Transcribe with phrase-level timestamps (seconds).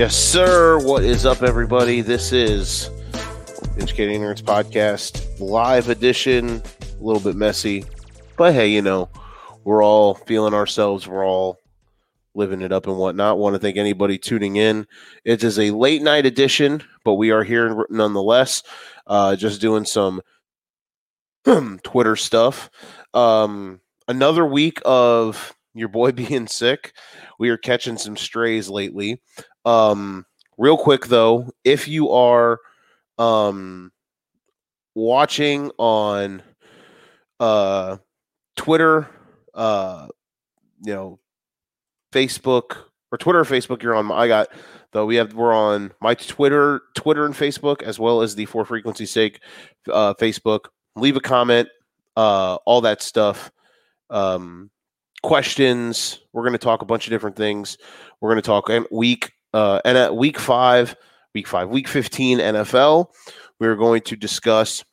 [0.00, 0.78] Yes, sir.
[0.82, 2.00] What is up, everybody?
[2.00, 2.88] This is
[3.78, 6.62] Educating Nerds Podcast, live edition.
[6.80, 7.84] A little bit messy,
[8.38, 9.10] but hey, you know,
[9.64, 11.06] we're all feeling ourselves.
[11.06, 11.60] We're all
[12.34, 13.38] living it up and whatnot.
[13.38, 14.86] Want to thank anybody tuning in.
[15.24, 18.62] It is a late night edition, but we are here nonetheless.
[19.06, 20.20] Uh, just doing some
[21.82, 22.70] Twitter stuff.
[23.14, 26.92] Um, another week of your boy being sick.
[27.38, 29.20] We are catching some strays lately.
[29.64, 30.26] Um,
[30.58, 32.60] real quick though, if you are
[33.18, 33.92] um
[34.94, 36.42] watching on
[37.38, 37.98] uh
[38.56, 39.08] Twitter,
[39.54, 40.06] uh
[40.84, 41.18] you know,
[42.12, 42.76] Facebook
[43.12, 44.48] or Twitter or Facebook, you're on I got
[44.92, 48.64] though we have we're on my Twitter, Twitter and Facebook as well as the for
[48.64, 49.40] frequency sake
[49.90, 50.66] uh Facebook.
[50.96, 51.68] Leave a comment,
[52.16, 53.50] uh all that stuff.
[54.10, 54.70] Um
[55.22, 56.20] questions.
[56.32, 57.76] We're going to talk a bunch of different things.
[58.20, 60.96] We're going to talk week uh, and at week five,
[61.34, 63.06] week five, week 15 NFL.
[63.58, 64.84] We're going to discuss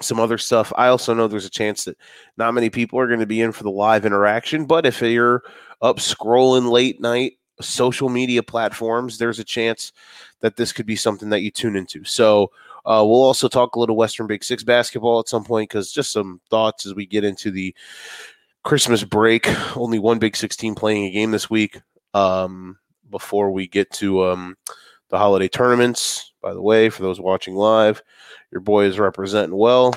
[0.00, 0.72] some other stuff.
[0.76, 1.96] I also know there's a chance that
[2.36, 5.42] not many people are going to be in for the live interaction, but if you're
[5.82, 9.92] up scrolling late night social media platforms, there's a chance
[10.40, 12.02] that this could be something that you tune into.
[12.04, 12.50] So
[12.86, 16.12] uh, we'll also talk a little Western Big Six basketball at some point because just
[16.12, 17.74] some thoughts as we get into the
[18.64, 19.48] Christmas break.
[19.76, 21.80] Only one Big Six team playing a game this week.
[22.14, 22.78] Um,
[23.10, 24.56] before we get to um,
[25.10, 26.32] the holiday tournaments.
[26.40, 28.02] By the way, for those watching live,
[28.50, 29.94] your boy is representing well.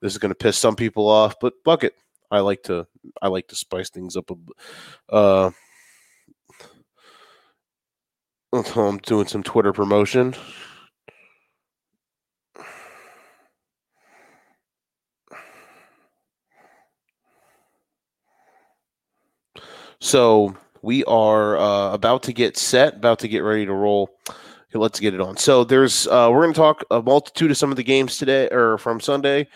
[0.00, 1.94] This is going to piss some people off, but fuck it.
[2.34, 2.86] I like to
[3.22, 4.30] I like to spice things up.
[5.08, 5.50] Uh,
[8.52, 10.34] I'm doing some Twitter promotion.
[20.00, 24.10] So we are uh, about to get set, about to get ready to roll.
[24.74, 25.36] Let's get it on.
[25.36, 28.48] So there's uh, we're going to talk a multitude of some of the games today
[28.50, 29.46] or from Sunday.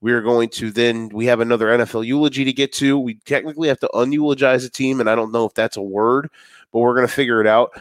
[0.00, 2.98] We are going to then we have another NFL eulogy to get to.
[2.98, 6.30] We technically have to uneulogize a team, and I don't know if that's a word,
[6.72, 7.72] but we're going to figure it out.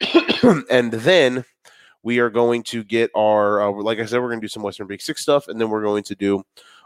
[0.70, 1.44] and then
[2.02, 4.62] we are going to get our uh, like I said, we're going to do some
[4.62, 6.42] Western Big Six stuff, and then we're going to do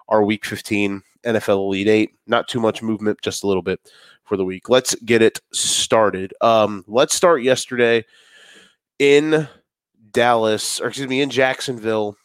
[0.09, 2.11] our Week 15 NFL Elite Eight.
[2.27, 3.81] Not too much movement, just a little bit
[4.25, 4.69] for the week.
[4.69, 6.35] Let's get it started.
[6.41, 8.05] Um, let's start yesterday
[8.99, 9.49] in
[10.11, 12.17] Dallas, or excuse me, in Jacksonville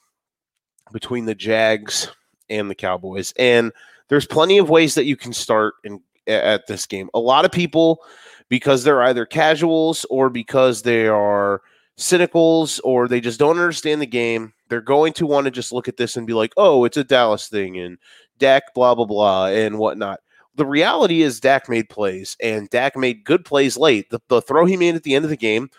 [0.91, 2.09] between the Jags
[2.49, 3.33] and the Cowboys.
[3.37, 3.71] And
[4.07, 7.09] there's plenty of ways that you can start in at this game.
[7.13, 8.03] A lot of people,
[8.49, 11.61] because they're either casuals or because they are
[11.97, 15.87] cynicals or they just don't understand the game, they're going to want to just look
[15.87, 17.97] at this and be like, oh, it's a Dallas thing and
[18.37, 20.19] Dak, blah, blah, blah, and whatnot
[20.59, 24.09] the reality is Dak made plays, and Dak made good plays late.
[24.09, 25.69] The, the throw he made at the end of the game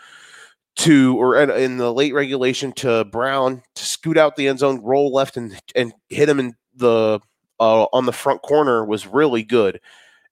[0.76, 5.12] to, or in the late regulation to Brown to scoot out the end zone, roll
[5.12, 7.20] left, and and hit him in the
[7.58, 9.80] uh, on the front corner was really good.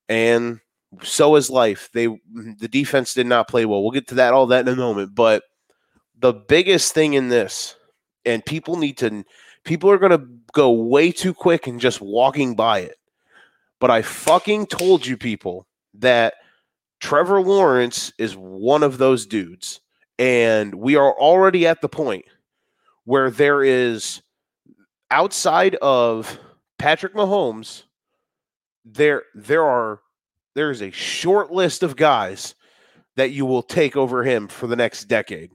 [0.09, 0.61] And
[1.02, 1.90] so is life.
[1.93, 3.82] They the defense did not play well.
[3.82, 5.14] We'll get to that all that in a moment.
[5.14, 5.43] But
[6.19, 7.76] the biggest thing in this,
[8.25, 9.25] and people need to,
[9.64, 12.99] people are going to go way too quick and just walking by it
[13.81, 16.35] but I fucking told you people that
[17.00, 19.81] Trevor Lawrence is one of those dudes.
[20.19, 22.25] And we are already at the point
[23.05, 24.20] where there is
[25.10, 26.38] outside of
[26.78, 27.84] Patrick Mahomes,
[28.84, 30.00] there there are
[30.55, 32.55] there is a short list of guys
[33.16, 35.50] that you will take over him for the next decade.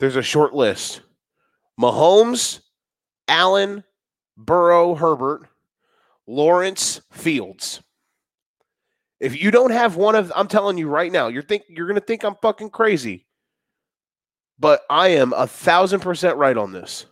[0.00, 1.00] There's a short list.
[1.80, 2.60] Mahomes,
[3.26, 3.84] Allen,
[4.36, 5.48] Burrow, Herbert,
[6.26, 7.82] Lawrence Fields.
[9.20, 12.00] If you don't have one of, I'm telling you right now, you're think you're gonna
[12.00, 13.26] think I'm fucking crazy,
[14.58, 17.06] but I am a thousand percent right on this.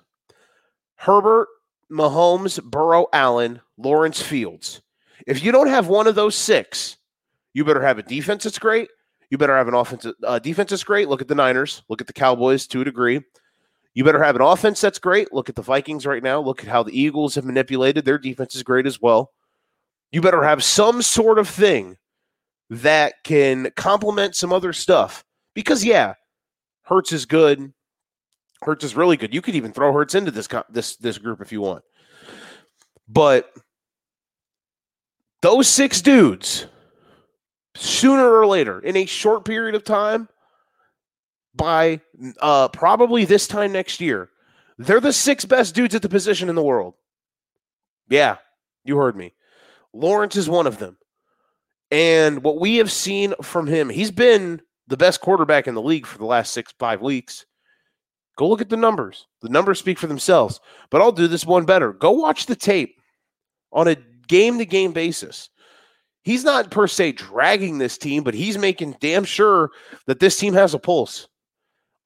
[0.96, 1.48] Herbert,
[1.90, 4.82] Mahomes, Burrow, Allen, Lawrence Fields.
[5.26, 6.96] If you don't have one of those six,
[7.54, 8.88] you better have a defense that's great.
[9.30, 11.08] You better have an offensive uh, defense that's great.
[11.08, 11.82] Look at the Niners.
[11.88, 13.22] Look at the Cowboys to a degree.
[13.94, 15.32] You better have an offense that's great.
[15.32, 16.38] Look at the Vikings right now.
[16.38, 18.04] Look at how the Eagles have manipulated.
[18.04, 19.32] Their defense is great as well.
[20.12, 21.96] You better have some sort of thing
[22.68, 25.24] that can complement some other stuff.
[25.54, 26.14] Because yeah,
[26.82, 27.72] Hurts is good.
[28.62, 29.34] Hurts is really good.
[29.34, 31.84] You could even throw Hurts into this this this group if you want.
[33.08, 33.52] But
[35.42, 36.66] those six dudes,
[37.76, 40.28] sooner or later, in a short period of time,
[41.54, 42.00] by
[42.40, 44.30] uh, probably this time next year,
[44.78, 46.94] they're the six best dudes at the position in the world.
[48.08, 48.36] Yeah,
[48.84, 49.34] you heard me.
[49.92, 50.98] Lawrence is one of them.
[51.90, 56.06] And what we have seen from him, he's been the best quarterback in the league
[56.06, 57.46] for the last six, five weeks.
[58.36, 59.26] Go look at the numbers.
[59.40, 60.60] The numbers speak for themselves.
[60.90, 61.92] But I'll do this one better.
[61.92, 63.00] Go watch the tape
[63.72, 63.96] on a
[64.28, 65.48] game to game basis.
[66.22, 69.70] He's not per se dragging this team, but he's making damn sure
[70.06, 71.28] that this team has a pulse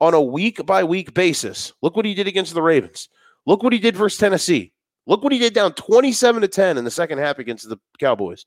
[0.01, 1.73] on a week by week basis.
[1.83, 3.09] Look what he did against the Ravens.
[3.47, 4.73] Look what he did versus Tennessee.
[5.07, 8.47] Look what he did down 27 to 10 in the second half against the Cowboys.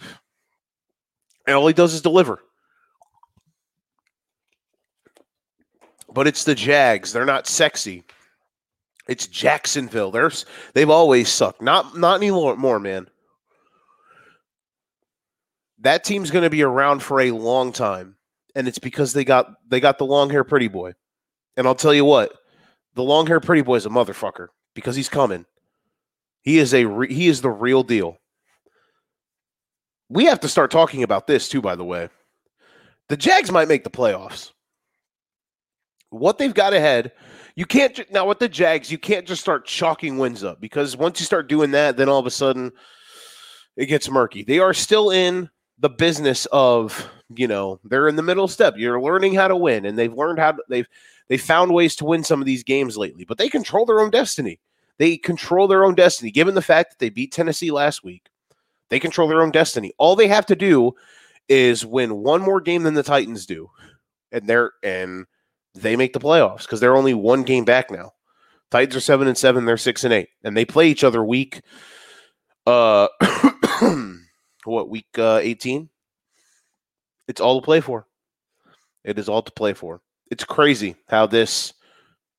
[1.46, 2.42] And all he does is deliver.
[6.12, 7.12] But it's the Jags.
[7.12, 8.04] They're not sexy.
[9.08, 10.10] It's Jacksonville.
[10.10, 10.30] They're,
[10.74, 11.62] they've always sucked.
[11.62, 13.08] Not not anymore, man.
[15.80, 18.16] That team's going to be around for a long time,
[18.54, 20.92] and it's because they got they got the long hair pretty boy.
[21.56, 22.32] And I'll tell you what,
[22.94, 25.46] the long hair pretty boy is a motherfucker because he's coming.
[26.42, 28.18] He is a re- he is the real deal.
[30.08, 31.62] We have to start talking about this too.
[31.62, 32.10] By the way,
[33.08, 34.52] the Jags might make the playoffs.
[36.10, 37.12] What they've got ahead
[37.58, 41.18] you can't now with the Jags, you can't just start chalking wins up because once
[41.18, 42.70] you start doing that, then all of a sudden
[43.76, 44.44] it gets murky.
[44.44, 48.74] They are still in the business of, you know, they're in the middle step.
[48.76, 50.86] You're learning how to win, and they've learned how to, they've
[51.26, 54.10] they found ways to win some of these games lately, but they control their own
[54.10, 54.60] destiny.
[54.98, 58.28] They control their own destiny, given the fact that they beat Tennessee last week.
[58.88, 59.92] They control their own destiny.
[59.98, 60.94] All they have to do
[61.48, 63.68] is win one more game than the Titans do.
[64.30, 65.26] And they're and
[65.74, 68.12] they make the playoffs because they're only one game back now.
[68.70, 71.62] Titans are seven and seven, they're six and eight, and they play each other week.
[72.66, 73.08] Uh,
[74.64, 75.06] what week?
[75.16, 75.88] Uh, eighteen.
[77.26, 78.06] It's all to play for.
[79.04, 80.00] It is all to play for.
[80.30, 81.72] It's crazy how this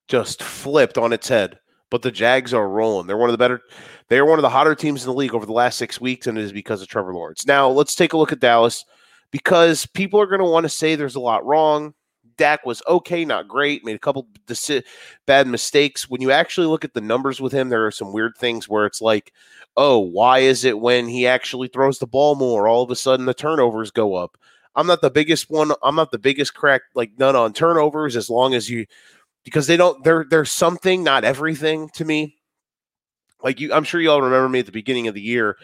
[0.07, 1.59] just flipped on its head.
[1.91, 3.07] But the Jags are rolling.
[3.07, 3.61] They're one of the better.
[4.09, 6.27] They are one of the hotter teams in the league over the last six weeks,
[6.27, 7.47] and it is because of Trevor Lawrence.
[7.47, 8.85] Now let's take a look at Dallas
[9.31, 11.93] because people are going to want to say there's a lot wrong.
[12.39, 14.83] Dak was okay, not great, made a couple deci-
[15.27, 16.09] bad mistakes.
[16.09, 18.87] When you actually look at the numbers with him, there are some weird things where
[18.87, 19.33] it's like,
[19.77, 23.27] oh, why is it when he actually throws the ball more, all of a sudden
[23.27, 24.37] the turnovers go up?
[24.75, 25.71] I'm not the biggest one.
[25.83, 28.85] I'm not the biggest crack, like none on turnovers, as long as you,
[29.43, 32.37] because they don't, they're, there's something, not everything to me.
[33.43, 35.57] Like you, I'm sure you all remember me at the beginning of the year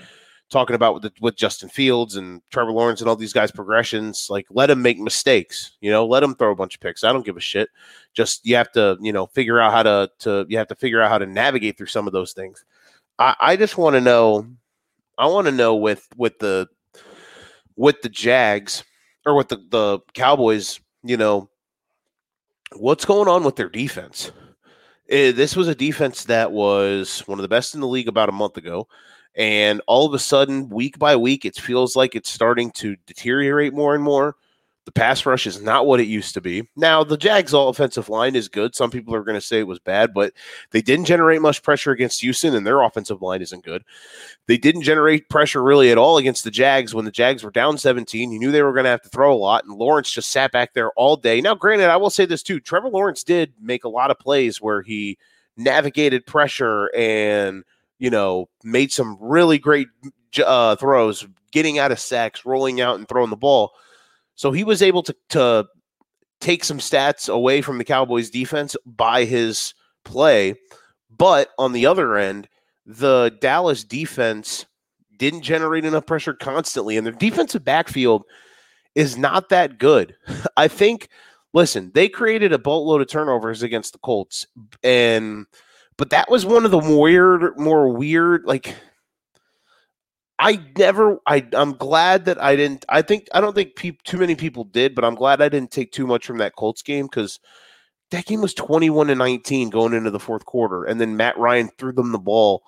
[0.49, 4.27] talking about with, the, with Justin Fields and Trevor Lawrence and all these guys' progressions.
[4.29, 5.77] Like, let them make mistakes.
[5.81, 7.03] You know, let them throw a bunch of picks.
[7.03, 7.69] I don't give a shit.
[8.13, 11.01] Just you have to, you know, figure out how to to you have to figure
[11.01, 12.63] out how to navigate through some of those things.
[13.19, 14.47] I, I just want to know.
[15.17, 16.67] I want to know with with the
[17.75, 18.83] with the Jags
[19.25, 20.79] or with the the Cowboys.
[21.03, 21.49] You know,
[22.75, 24.31] what's going on with their defense?
[25.09, 28.29] Eh, this was a defense that was one of the best in the league about
[28.29, 28.87] a month ago.
[29.35, 33.73] And all of a sudden, week by week, it feels like it's starting to deteriorate
[33.73, 34.35] more and more.
[34.85, 36.69] The pass rush is not what it used to be.
[36.75, 38.75] Now, the Jags' all offensive line is good.
[38.75, 40.31] Some people are going to say it was bad, but
[40.69, 43.83] they didn't generate much pressure against Houston, and their offensive line isn't good.
[44.45, 47.79] They didn't generate pressure really at all against the Jags when the Jags were down
[47.79, 48.31] 17.
[48.31, 50.51] You knew they were going to have to throw a lot, and Lawrence just sat
[50.51, 51.41] back there all day.
[51.41, 54.61] Now, granted, I will say this too Trevor Lawrence did make a lot of plays
[54.61, 55.17] where he
[55.57, 57.63] navigated pressure and
[58.05, 59.87] you know, made some really great
[60.45, 63.71] uh, throws, getting out of sacks, rolling out and throwing the ball.
[64.35, 65.65] So he was able to, to
[66.39, 70.53] take some stats away from the Cowboys defense by his play.
[71.09, 72.47] But on the other end,
[72.85, 74.67] the Dallas defense
[75.17, 78.23] didn't generate enough pressure constantly, and their defensive backfield
[78.93, 80.15] is not that good.
[80.57, 81.09] I think,
[81.53, 84.45] listen, they created a boatload of turnovers against the Colts,
[84.83, 85.47] and–
[85.97, 88.75] but that was one of the weird, more weird, like
[90.37, 91.19] I never.
[91.25, 92.85] I I'm glad that I didn't.
[92.89, 95.71] I think I don't think pe- too many people did, but I'm glad I didn't
[95.71, 97.39] take too much from that Colts game because
[98.11, 101.69] that game was 21 to 19 going into the fourth quarter, and then Matt Ryan
[101.77, 102.63] threw them the ball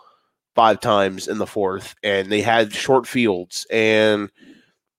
[0.55, 4.31] five times in the fourth, and they had short fields, and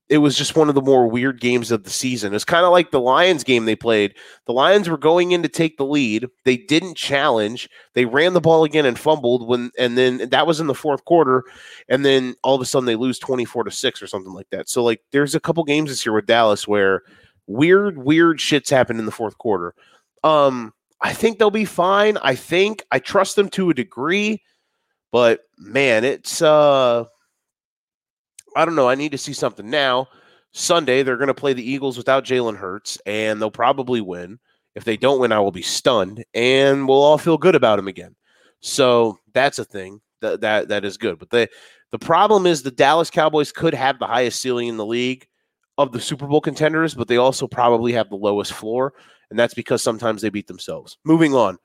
[0.09, 2.33] it was just one of the more weird games of the season.
[2.33, 4.15] It's kind of like the Lions game they played.
[4.47, 6.27] The Lions were going in to take the lead.
[6.45, 7.69] They didn't challenge.
[7.93, 11.05] They ran the ball again and fumbled when and then that was in the fourth
[11.05, 11.45] quarter
[11.88, 14.69] and then all of a sudden they lose 24 to 6 or something like that.
[14.69, 17.03] So like there's a couple games this year with Dallas where
[17.47, 19.75] weird weird shits happen in the fourth quarter.
[20.25, 22.17] Um I think they'll be fine.
[22.23, 24.43] I think I trust them to a degree,
[25.12, 27.05] but man, it's uh
[28.59, 28.88] I don't know.
[28.88, 30.09] I need to see something now.
[30.50, 34.41] Sunday, they're going to play the Eagles without Jalen Hurts, and they'll probably win.
[34.75, 37.87] If they don't win, I will be stunned, and we'll all feel good about them
[37.87, 38.17] again.
[38.59, 41.21] So that's a thing that that that is good.
[41.21, 41.49] But the
[41.93, 45.29] the problem is the Dallas Cowboys could have the highest ceiling in the league
[45.77, 48.93] of the Super Bowl contenders, but they also probably have the lowest floor,
[49.31, 50.99] and that's because sometimes they beat themselves.
[51.05, 51.59] Moving on.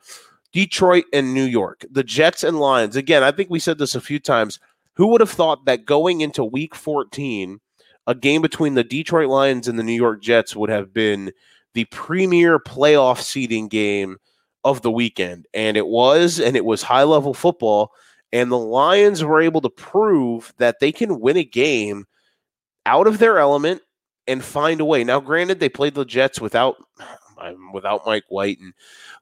[0.51, 2.95] Detroit and New York, the Jets and Lions.
[2.95, 4.59] Again, I think we said this a few times.
[4.95, 7.59] Who would have thought that going into week 14,
[8.05, 11.31] a game between the Detroit Lions and the New York Jets would have been
[11.73, 14.17] the premier playoff seeding game
[14.63, 15.47] of the weekend?
[15.53, 17.91] And it was, and it was high level football.
[18.31, 22.05] And the Lions were able to prove that they can win a game
[22.85, 23.81] out of their element
[24.27, 25.03] and find a way.
[25.03, 26.77] Now, granted, they played the Jets without
[27.73, 28.73] without Mike White, and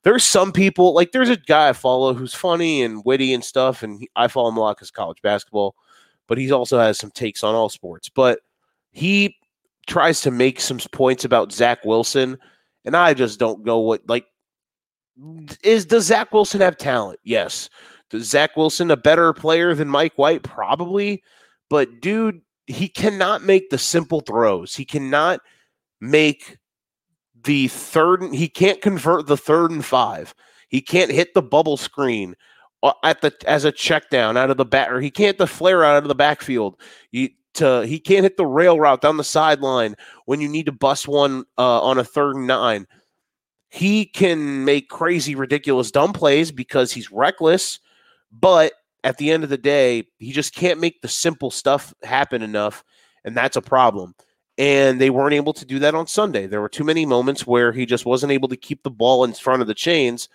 [0.04, 3.84] there's some people like there's a guy I follow who's funny and witty and stuff,
[3.84, 5.76] and he, I follow him a lot because college basketball,
[6.28, 8.10] but he also has some takes on all sports.
[8.10, 8.40] But
[8.92, 9.36] he
[9.88, 12.38] tries to make some points about Zach Wilson,
[12.86, 14.26] and I just don't know what like
[15.64, 15.86] is.
[15.86, 17.20] Does Zach Wilson have talent?
[17.24, 17.70] Yes.
[18.10, 20.44] Does Zach Wilson a better player than Mike White?
[20.44, 21.24] Probably.
[21.70, 24.76] But dude, he cannot make the simple throws.
[24.76, 25.40] He cannot
[26.02, 26.58] make
[27.44, 30.34] the third he can't convert the third and five.
[30.70, 32.36] He can't hit the bubble screen
[32.84, 35.48] uh, at the as a check down out of the back or he can't the
[35.48, 36.80] flare out of the backfield.
[37.56, 39.96] To he can't hit the rail route down the sideline
[40.26, 42.88] when you need to bust one uh, on a third and nine.
[43.70, 47.80] He can make crazy, ridiculous, dumb plays because he's reckless,
[48.32, 52.42] but at the end of the day, he just can't make the simple stuff happen
[52.42, 52.84] enough,
[53.24, 54.14] and that's a problem
[54.58, 56.48] and they weren't able to do that on Sunday.
[56.48, 59.34] There were too many moments where he just wasn't able to keep the ball in
[59.34, 60.30] front of the chains,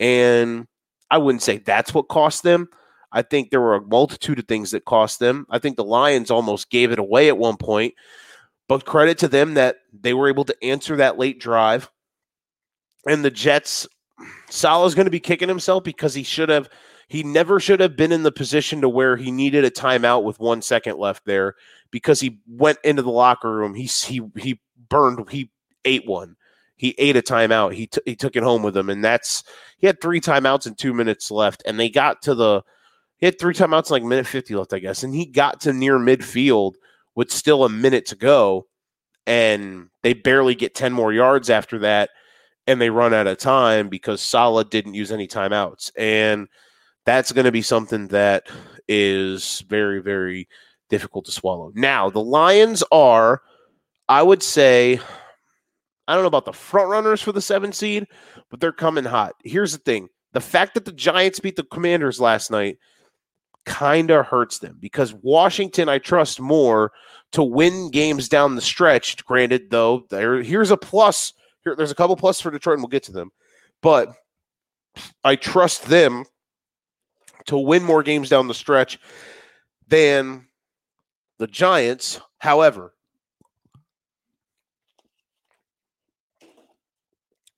[0.00, 0.66] and
[1.10, 2.68] I wouldn't say that's what cost them.
[3.12, 5.46] I think there were a multitude of things that cost them.
[5.50, 7.94] I think the Lions almost gave it away at one point,
[8.68, 11.90] but credit to them that they were able to answer that late drive.
[13.06, 13.86] And the Jets,
[14.48, 16.68] Saleh's going to be kicking himself because he should have
[17.08, 20.40] he never should have been in the position to where he needed a timeout with
[20.40, 21.56] one second left there
[21.92, 23.74] because he went into the locker room.
[23.74, 25.30] He he he burned.
[25.30, 25.52] He
[25.84, 26.34] ate one.
[26.74, 27.74] He ate a timeout.
[27.74, 29.44] He t- he took it home with him, and that's
[29.78, 32.62] he had three timeouts and two minutes left, and they got to the
[33.18, 35.98] he had three timeouts like minute fifty left, I guess, and he got to near
[35.98, 36.72] midfield
[37.14, 38.66] with still a minute to go,
[39.26, 42.10] and they barely get ten more yards after that,
[42.66, 46.48] and they run out of time because Saleh didn't use any timeouts, and
[47.04, 48.44] that's going to be something that
[48.88, 50.48] is very, very
[50.92, 51.72] difficult to swallow.
[51.74, 53.40] Now, the Lions are,
[54.10, 55.00] I would say,
[56.06, 58.06] I don't know about the front runners for the seven seed,
[58.50, 59.34] but they're coming hot.
[59.42, 62.76] Here's the thing the fact that the Giants beat the Commanders last night
[63.64, 66.92] kind of hurts them because Washington, I trust more
[67.32, 69.24] to win games down the stretch.
[69.24, 71.32] Granted, though, there here's a plus.
[71.64, 73.30] Here, there's a couple plus for Detroit, and we'll get to them.
[73.80, 74.14] But
[75.24, 76.26] I trust them
[77.46, 78.98] to win more games down the stretch
[79.88, 80.48] than
[81.38, 82.20] the Giants.
[82.38, 82.92] However,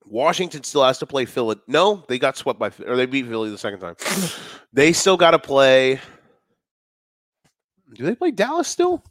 [0.04, 1.56] Washington still has to play Philly.
[1.66, 3.96] No, they got swept by or they beat Philly the second time.
[4.72, 6.00] they still got to play.
[7.94, 9.02] Do they play Dallas still?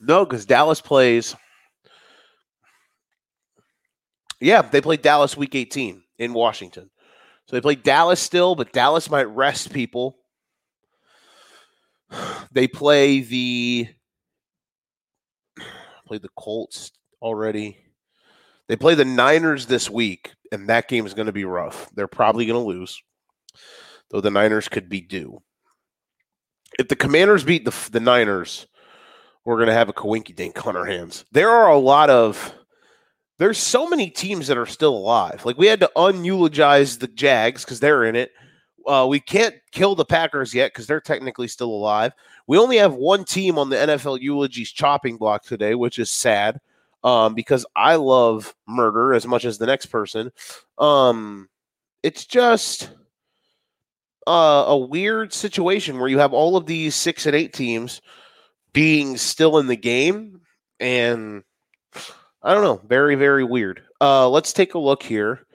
[0.00, 1.34] No, because Dallas plays.
[4.40, 6.90] Yeah, they play Dallas week 18 in Washington.
[7.46, 10.18] So they play Dallas still, but Dallas might rest people.
[12.52, 13.88] They play the
[16.06, 17.78] play the Colts already.
[18.68, 21.88] They play the Niners this week, and that game is going to be rough.
[21.94, 23.00] They're probably going to lose,
[24.10, 25.42] though the Niners could be due.
[26.78, 28.66] If the Commanders beat the the Niners,
[29.44, 31.24] we're going to have a coinky dink on our hands.
[31.32, 32.54] There are a lot of
[33.38, 35.44] there's so many teams that are still alive.
[35.44, 38.32] Like we had to uneulogize the Jags because they're in it.
[38.86, 42.12] Uh, we can't kill the Packers yet because they're technically still alive.
[42.46, 46.60] We only have one team on the NFL eulogies chopping block today, which is sad
[47.02, 50.30] um, because I love murder as much as the next person.
[50.78, 51.48] Um,
[52.02, 52.90] it's just
[54.26, 58.00] uh, a weird situation where you have all of these six and eight teams
[58.72, 60.40] being still in the game
[60.80, 61.42] and
[62.42, 62.80] I don't know.
[62.86, 63.82] Very, very weird.
[64.00, 65.46] Uh, let's take a look here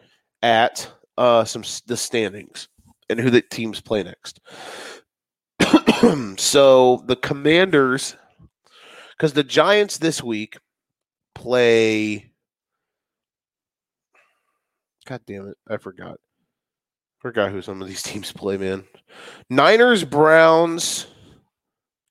[0.41, 2.67] at uh, some the standings
[3.11, 4.39] and who the teams play next.
[6.37, 8.15] so the Commanders,
[9.11, 10.57] because the Giants this week
[11.35, 12.31] play.
[15.05, 15.57] God damn it!
[15.69, 16.17] I forgot.
[17.19, 18.85] Forgot who some of these teams play, man.
[19.49, 21.07] Niners, Browns,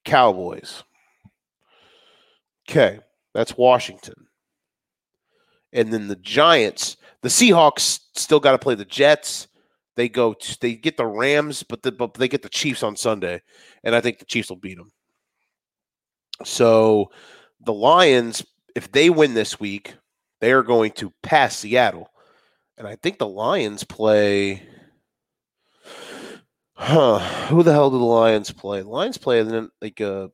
[0.04, 0.84] Cowboys.
[2.68, 3.00] Okay,
[3.34, 4.26] that's Washington.
[5.72, 9.48] And then the Giants, the Seahawks still got to play the Jets.
[10.00, 13.42] They go, they get the Rams, but, the, but they get the Chiefs on Sunday,
[13.84, 14.92] and I think the Chiefs will beat them.
[16.42, 17.10] So
[17.60, 18.42] the Lions,
[18.74, 19.92] if they win this week,
[20.40, 22.08] they are going to pass Seattle,
[22.78, 24.62] and I think the Lions play.
[26.72, 27.18] Huh?
[27.48, 28.80] Who the hell do the Lions play?
[28.80, 29.42] The Lions play
[29.82, 30.14] like a.
[30.14, 30.28] Uh,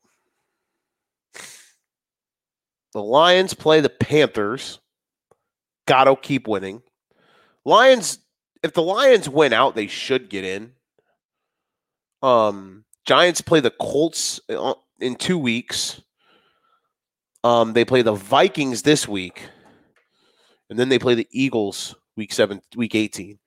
[2.92, 4.78] the Lions play the Panthers.
[5.88, 6.82] Gotta keep winning.
[7.64, 8.20] Lions,
[8.62, 10.72] if the Lions win out, they should get in.
[12.22, 16.00] Um, Giants play the Colts uh, in two weeks.
[17.44, 19.42] Um, they play the Vikings this week,
[20.68, 23.38] and then they play the Eagles week seven, week eighteen.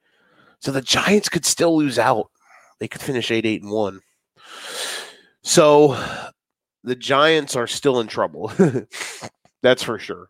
[0.60, 2.30] So the Giants could still lose out.
[2.80, 4.02] They could finish eight, eight, and one.
[5.44, 6.02] So
[6.84, 8.52] the Giants are still in trouble.
[9.62, 10.30] That's for sure.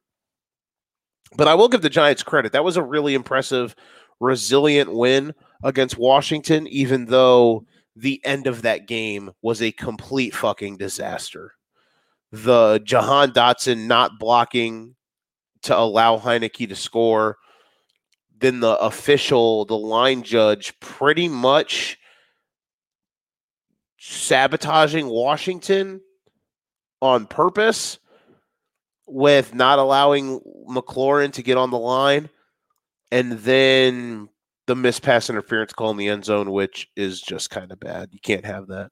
[1.35, 2.53] But I will give the Giants credit.
[2.53, 3.75] That was a really impressive,
[4.19, 5.33] resilient win
[5.63, 11.53] against Washington, even though the end of that game was a complete fucking disaster.
[12.31, 14.95] The Jahan Dotson not blocking
[15.63, 17.37] to allow Heinicke to score.
[18.39, 21.97] Then the official, the line judge, pretty much
[23.97, 26.01] sabotaging Washington
[27.01, 27.99] on purpose
[29.05, 30.39] with not allowing
[30.69, 32.29] McLaurin to get on the line,
[33.11, 34.29] and then
[34.67, 38.09] the missed pass interference call in the end zone, which is just kind of bad.
[38.11, 38.91] You can't have that.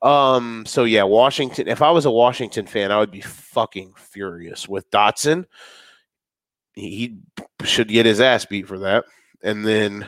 [0.00, 1.66] Um, so yeah, Washington.
[1.66, 5.44] If I was a Washington fan, I would be fucking furious with Dotson.
[6.74, 7.18] He
[7.64, 9.04] should get his ass beat for that.
[9.42, 10.06] And then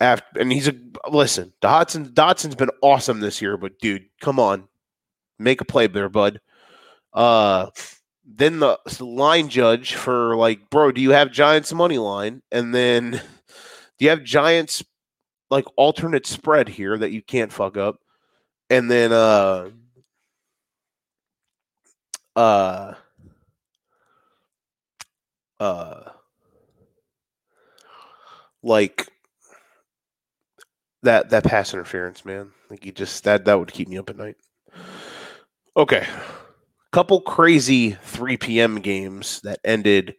[0.00, 0.74] after, and he's a
[1.10, 1.52] listen.
[1.62, 4.68] Dotson Dotson's been awesome this year, but dude, come on,
[5.38, 6.40] make a play there, bud.
[7.14, 7.68] Uh,
[8.26, 12.42] then the line judge for like, bro, do you have Giants money line?
[12.50, 14.84] And then do you have Giants
[15.48, 18.00] like alternate spread here that you can't fuck up?
[18.68, 19.70] And then uh
[22.34, 22.94] uh
[25.60, 26.00] uh
[28.62, 29.06] like
[31.04, 32.50] that that pass interference, man.
[32.68, 34.36] Like you just that that would keep me up at night.
[35.76, 36.04] Okay
[36.96, 38.80] couple crazy 3 p.m.
[38.80, 40.14] games that ended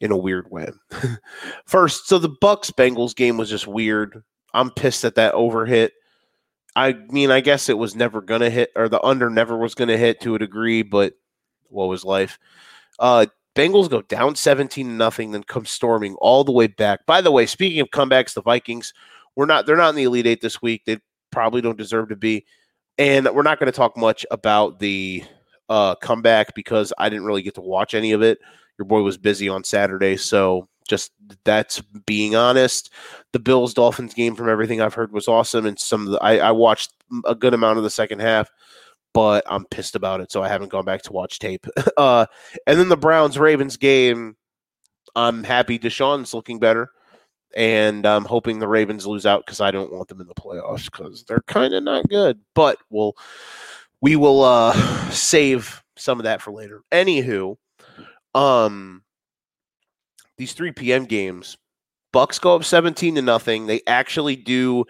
[0.00, 0.66] in a weird way.
[1.66, 4.24] First, so the Bucs Bengals game was just weird.
[4.54, 5.92] I'm pissed at that over hit.
[6.74, 9.98] I mean, I guess it was never gonna hit, or the under never was gonna
[9.98, 11.12] hit to a degree, but
[11.68, 12.38] what was life?
[12.98, 17.04] Uh, Bengals go down 17 to nothing, then come storming all the way back.
[17.04, 18.94] By the way, speaking of comebacks, the Vikings,
[19.36, 20.84] we're not they're not in the Elite Eight this week.
[20.86, 20.96] They
[21.30, 22.46] probably don't deserve to be.
[22.96, 25.24] And we're not going to talk much about the
[25.72, 28.38] uh, comeback because I didn't really get to watch any of it.
[28.78, 31.12] Your boy was busy on Saturday, so just
[31.44, 32.92] that's being honest.
[33.32, 36.48] The Bills Dolphins game, from everything I've heard, was awesome, and some of the I,
[36.48, 36.92] I watched
[37.24, 38.50] a good amount of the second half,
[39.14, 41.66] but I'm pissed about it, so I haven't gone back to watch tape.
[41.96, 42.26] uh,
[42.66, 44.36] and then the Browns Ravens game,
[45.16, 46.90] I'm happy Deshaun's looking better
[47.54, 50.86] and I'm hoping the Ravens lose out because I don't want them in the playoffs
[50.90, 52.40] because they're kind of not good.
[52.54, 53.14] But we'll
[54.02, 54.74] we will uh
[55.10, 56.82] save some of that for later.
[56.92, 57.56] Anywho,
[58.34, 59.02] um
[60.36, 61.04] these 3 p.m.
[61.04, 61.56] games,
[62.12, 63.66] Bucs go up 17 to nothing.
[63.66, 64.84] They actually do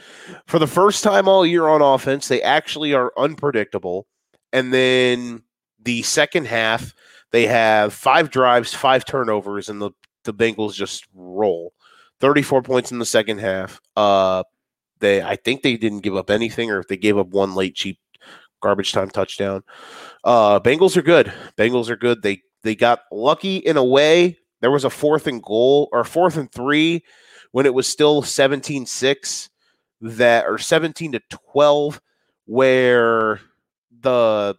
[0.46, 4.07] for the first time all year on offense, they actually are unpredictable.
[4.53, 5.42] And then
[5.81, 6.94] the second half,
[7.31, 9.90] they have five drives, five turnovers, and the,
[10.25, 11.72] the Bengals just roll.
[12.20, 13.81] 34 points in the second half.
[13.96, 14.42] Uh
[15.01, 17.75] they I think they didn't give up anything, or if they gave up one late
[17.75, 17.98] cheap
[18.62, 19.62] garbage time touchdown.
[20.25, 21.33] Uh, Bengals are good.
[21.59, 22.22] Bengals are good.
[22.22, 24.38] They they got lucky in a way.
[24.61, 27.05] There was a fourth and goal or fourth and three
[27.51, 29.48] when it was still 17-6
[30.01, 31.20] that or 17 to
[31.53, 32.01] 12
[32.46, 33.40] where
[34.01, 34.57] the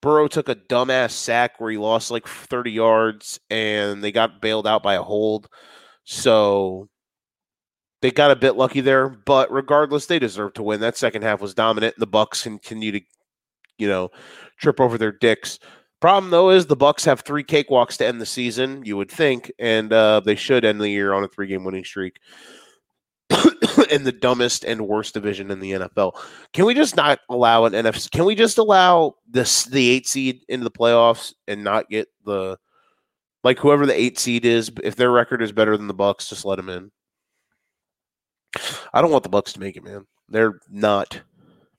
[0.00, 4.66] Burrow took a dumbass sack where he lost like 30 yards and they got bailed
[4.66, 5.48] out by a hold.
[6.04, 6.88] So
[8.02, 10.80] they got a bit lucky there, but regardless, they deserve to win.
[10.80, 11.94] That second half was dominant.
[11.96, 13.00] The Bucs continue to,
[13.78, 14.10] you know,
[14.58, 15.58] trip over their dicks.
[16.00, 18.84] Problem though is the Bucs have three cakewalks to end the season.
[18.84, 22.18] You would think, and uh, they should end the year on a three-game winning streak.
[23.90, 26.20] in the dumbest and worst division in the NFL.
[26.52, 28.10] Can we just not allow an NFC?
[28.10, 32.58] Can we just allow this the eight seed into the playoffs and not get the
[33.44, 34.70] like whoever the eight seed is?
[34.82, 36.90] If their record is better than the Bucs, just let them in.
[38.92, 40.06] I don't want the Bucs to make it, man.
[40.28, 41.20] They're not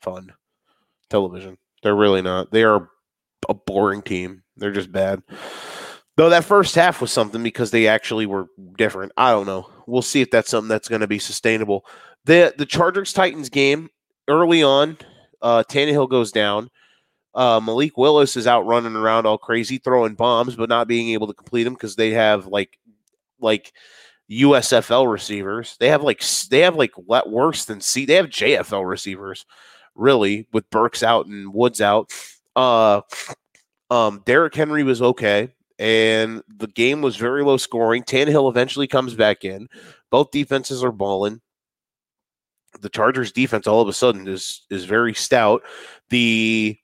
[0.02, 0.34] fun
[1.10, 1.58] television.
[1.82, 2.52] They're really not.
[2.52, 2.90] They are
[3.50, 4.44] a boring team.
[4.58, 5.22] They're just bad.
[6.16, 9.12] Though that first half was something because they actually were different.
[9.18, 9.70] I don't know.
[9.88, 11.86] We'll see if that's something that's going to be sustainable.
[12.26, 13.90] The the Chargers Titans game
[14.28, 14.98] early on,
[15.42, 16.70] uh, Tannehill goes down.
[17.36, 21.26] Uh, Malik Willis is out running around all crazy, throwing bombs, but not being able
[21.28, 22.78] to complete them because they have like
[23.40, 23.74] like
[24.42, 25.76] USFL receivers.
[25.80, 28.06] They have like they have like worse than C.
[28.06, 29.46] They have JFL receivers,
[29.96, 32.12] really, with Burks out and Woods out.
[32.56, 33.02] Uh,
[33.90, 38.04] um, Derrick Henry was okay and the game was very low scoring.
[38.04, 39.68] Tannehill eventually comes back in.
[40.10, 41.42] Both defenses are balling.
[42.82, 45.64] The Chargers defense all of a sudden is is very stout.
[46.10, 46.78] The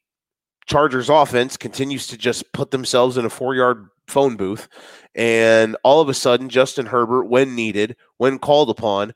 [0.65, 4.67] Chargers offense continues to just put themselves in a four yard phone booth.
[5.15, 9.13] And all of a sudden, Justin Herbert, when needed, when called upon,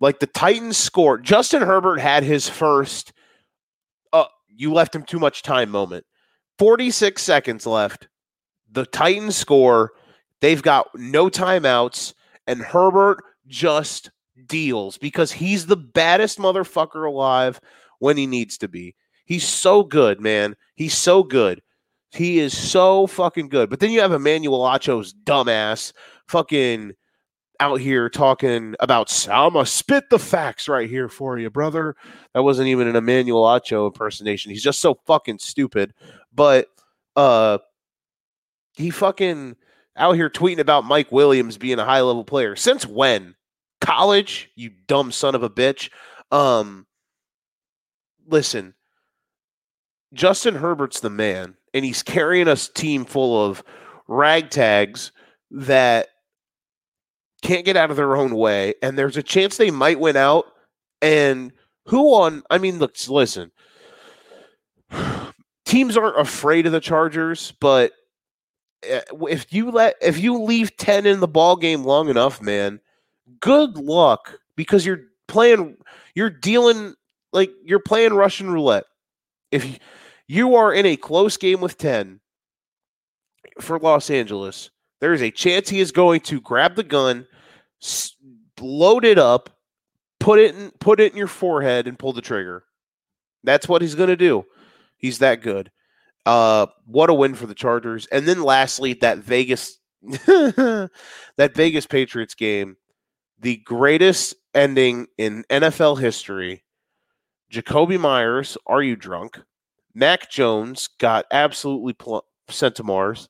[0.00, 1.24] like the Titans scored.
[1.24, 3.12] Justin Herbert had his first,
[4.12, 6.04] uh, you left him too much time moment.
[6.58, 8.08] 46 seconds left
[8.70, 9.92] the Titans score.
[10.40, 12.14] They've got no timeouts,
[12.46, 14.10] and Herbert just
[14.46, 17.60] deals because he's the baddest motherfucker alive
[17.98, 18.94] when he needs to be.
[19.24, 20.56] He's so good, man.
[20.74, 21.62] He's so good.
[22.14, 23.70] He is so fucking good.
[23.70, 25.92] But then you have Emmanuel Acho's dumbass
[26.28, 26.92] fucking
[27.62, 31.94] out here talking about gonna spit the facts right here for you, brother.
[32.34, 34.50] That wasn't even an Emmanuel Acho impersonation.
[34.50, 35.94] He's just so fucking stupid.
[36.34, 36.66] But
[37.16, 37.58] uh
[38.74, 39.56] he fucking
[39.96, 42.56] out here tweeting about Mike Williams being a high level player.
[42.56, 43.36] Since when?
[43.80, 45.88] College, you dumb son of a bitch.
[46.30, 46.86] Um
[48.26, 48.74] listen,
[50.12, 53.62] Justin Herbert's the man, and he's carrying a team full of
[54.08, 55.10] ragtags
[55.50, 56.08] that
[57.42, 60.46] can't get out of their own way, and there's a chance they might win out.
[61.00, 61.52] And
[61.86, 62.42] who on?
[62.50, 63.50] I mean, look, listen.
[65.64, 67.92] Teams aren't afraid of the Chargers, but
[68.84, 72.80] Eh, if you let if you leave 10 in the ball game long enough, man,
[73.40, 75.76] good luck because you're playing
[76.14, 76.94] you're dealing
[77.32, 78.84] like you're playing Russian roulette.
[79.50, 79.76] If you
[80.56, 82.20] are in a close game with 10
[83.60, 87.26] for Los Angeles, there is a chance he is going to grab the gun,
[88.60, 89.50] load it up,
[90.20, 92.64] put it in put it in your forehead and pull the trigger.
[93.44, 94.46] That's what he's going to do.
[94.96, 95.70] He's that good.
[96.24, 98.06] Uh, what a win for the Chargers.
[98.06, 100.90] And then lastly, that Vegas that
[101.54, 102.76] Vegas Patriots game,
[103.40, 106.64] the greatest ending in NFL history.
[107.52, 109.38] Jakobi Meyers, are you drunk?
[109.94, 113.28] Mac Jones got absolutely pl- sent to Mars.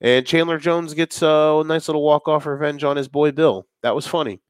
[0.00, 3.66] And Chandler Jones gets a nice little walk off revenge on his boy Bill.
[3.82, 4.40] That was funny.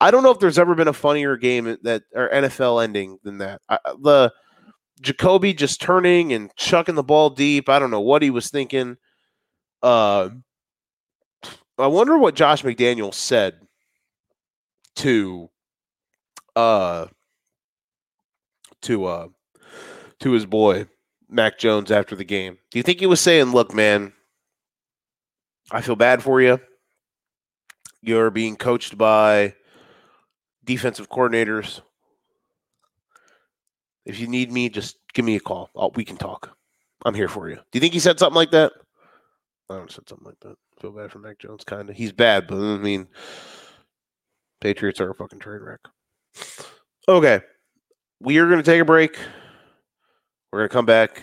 [0.00, 3.38] I don't know if there's ever been a funnier game that or NFL ending than
[3.38, 3.60] that.
[3.68, 4.32] I, the
[5.02, 7.68] Jakobi just turning and chucking the ball deep.
[7.68, 8.96] I don't know what he was thinking.
[9.82, 10.30] Uh,
[11.78, 13.60] I wonder what Josh McDaniel said
[14.96, 15.50] to
[16.54, 17.06] uh
[18.82, 19.28] to uh
[20.20, 20.86] to his boy
[21.28, 22.58] Mac Jones after the game.
[22.70, 24.12] Do you think he was saying, "Look, man,
[25.70, 26.60] I feel bad for you.
[28.02, 29.54] You're being coached by
[30.64, 31.80] defensive coordinators
[34.04, 35.70] if you need me, just give me a call.
[35.76, 36.56] I'll, we can talk.
[37.04, 37.56] I'm here for you.
[37.56, 38.72] Do you think he said something like that?
[39.70, 40.56] I don't said something like that.
[40.80, 41.96] feel bad for Mac Jones, kind of.
[41.96, 43.08] He's bad, but I mean,
[44.60, 45.80] Patriots are a fucking train wreck.
[47.08, 47.40] Okay,
[48.20, 49.18] we are going to take a break.
[50.54, 51.22] We're going to come back,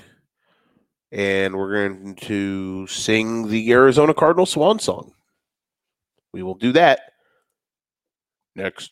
[1.09, 5.13] and we're going to sing the Arizona Cardinal Swan song.
[6.33, 6.99] We will do that
[8.57, 8.91] next.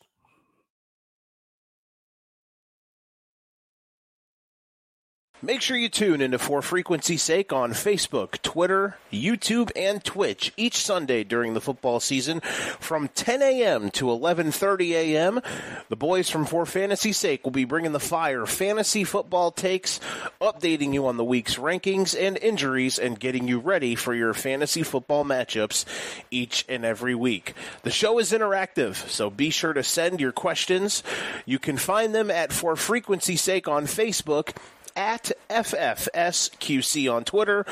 [5.41, 10.83] Make sure you tune into For Frequency's Sake on Facebook, Twitter, YouTube, and Twitch each
[10.83, 13.89] Sunday during the football season from 10 a.m.
[13.91, 15.39] to 11:30 a.m.
[15.87, 20.01] The boys from For Fantasy Sake will be bringing the fire fantasy football takes,
[20.41, 24.83] updating you on the week's rankings and injuries, and getting you ready for your fantasy
[24.83, 25.85] football matchups
[26.29, 27.53] each and every week.
[27.83, 31.01] The show is interactive, so be sure to send your questions.
[31.45, 34.53] You can find them at For Frequency's Sake on Facebook
[34.95, 37.65] at FFSQC on Twitter,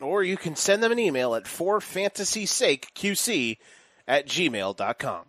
[0.00, 3.58] or you can send them an email at forfantasysakeqc
[4.08, 5.24] at gmail.com.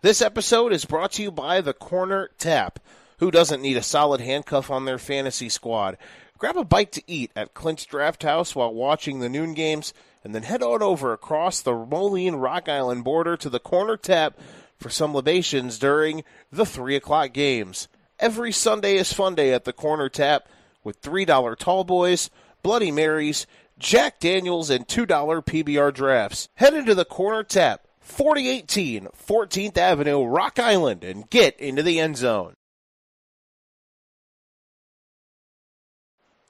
[0.00, 2.78] This episode is brought to you by the Corner Tap.
[3.18, 5.98] Who doesn't need a solid handcuff on their fantasy squad?
[6.38, 10.32] Grab a bite to eat at Clint's Draft House while watching the noon games, and
[10.32, 14.38] then head on over across the Moline Rock Island border to the Corner Tap
[14.78, 17.88] for some libations during the 3 o'clock games.
[18.20, 20.48] Every Sunday is fun day at the Corner Tap
[20.82, 22.30] with $3 tall boys,
[22.62, 23.46] Bloody Marys,
[23.78, 26.48] Jack Daniels, and $2 PBR drafts.
[26.56, 32.16] Head into the corner tap, 4018 14th Avenue, Rock Island, and get into the end
[32.16, 32.54] zone.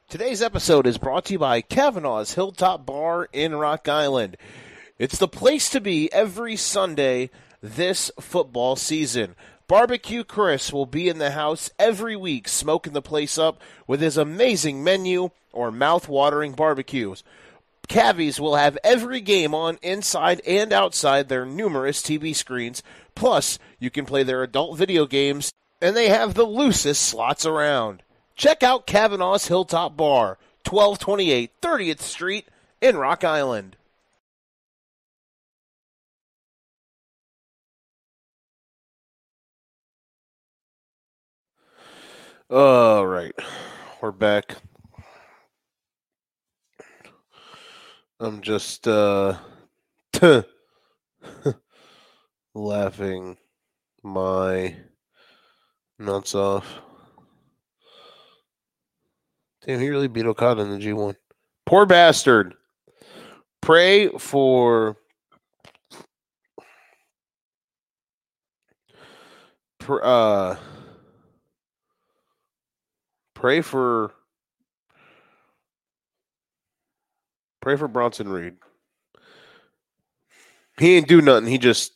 [0.09, 4.39] Today's episode is brought to you by Kavanaugh's Hilltop Bar in Rock Island.
[4.99, 7.29] It's the place to be every Sunday
[7.61, 9.37] this football season.
[9.69, 14.17] Barbecue Chris will be in the house every week, smoking the place up with his
[14.17, 17.23] amazing menu or mouth-watering barbecues.
[17.87, 22.83] Cavies will have every game on inside and outside their numerous TV screens.
[23.15, 25.53] Plus, you can play their adult video games,
[25.83, 28.03] and they have the loosest slots around.
[28.37, 32.49] Check out Kavanaugh's Hilltop Bar, 1228 30th Street
[32.81, 33.77] in Rock Island.
[42.51, 43.35] All right,
[44.01, 44.57] we're back.
[48.19, 49.37] I'm just uh
[52.55, 53.37] laughing
[54.03, 54.75] my
[55.99, 56.65] nuts off.
[59.67, 61.17] Damn, he really beat Okada in the G1.
[61.67, 62.55] Poor bastard.
[63.61, 64.97] Pray for.
[69.87, 70.57] Uh,
[73.39, 74.13] pray for.
[77.61, 78.55] Pray for Bronson Reed.
[80.79, 81.49] He ain't do nothing.
[81.49, 81.93] He just.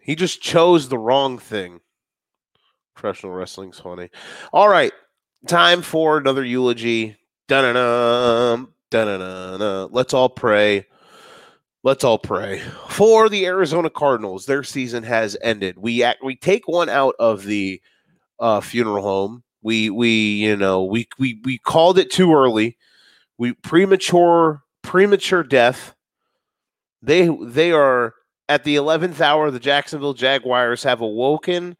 [0.00, 1.80] He just chose the wrong thing.
[2.94, 4.08] Professional wrestling's funny.
[4.52, 4.92] All right
[5.46, 7.16] time for another eulogy.
[7.48, 9.88] Da-na-na, da-na-na-na.
[9.90, 10.86] Let's all pray.
[11.84, 14.46] Let's all pray for the Arizona Cardinals.
[14.46, 15.78] Their season has ended.
[15.78, 17.80] We act, we take one out of the
[18.40, 19.44] uh, funeral home.
[19.66, 22.76] We we you know we we we called it too early.
[23.36, 25.92] We premature premature death.
[27.02, 28.14] They they are
[28.48, 29.50] at the eleventh hour.
[29.50, 31.76] The Jacksonville Jaguars have awoken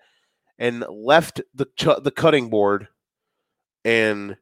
[0.59, 1.69] and left the
[2.03, 2.89] the cutting board
[3.85, 4.37] and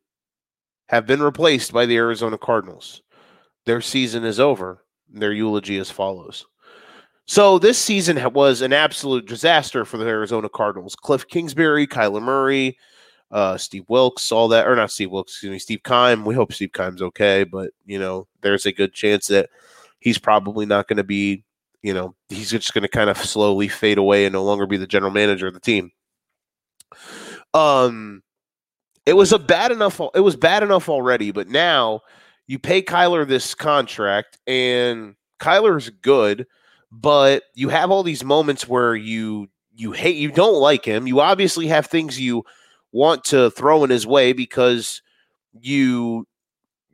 [0.88, 3.02] have been replaced by the Arizona Cardinals.
[3.66, 4.86] Their season is over.
[5.12, 6.46] Their eulogy as follows.
[7.26, 10.96] So this season was an absolute disaster for the Arizona Cardinals.
[10.96, 12.78] Cliff Kingsbury, Kyler Murray,
[13.34, 16.24] uh, Steve Wilks, all that, or not Steve Wilks, excuse me, Steve Keim.
[16.24, 19.50] We hope Steve Keim's okay, but you know, there's a good chance that
[19.98, 21.42] he's probably not going to be,
[21.82, 24.76] you know, he's just going to kind of slowly fade away and no longer be
[24.76, 25.90] the general manager of the team.
[27.52, 28.22] Um,
[29.04, 30.00] it was a bad enough.
[30.14, 32.02] It was bad enough already, but now
[32.46, 36.46] you pay Kyler this contract, and Kyler's good,
[36.92, 41.08] but you have all these moments where you you hate, you don't like him.
[41.08, 42.44] You obviously have things you
[42.94, 45.02] want to throw in his way because
[45.60, 46.26] you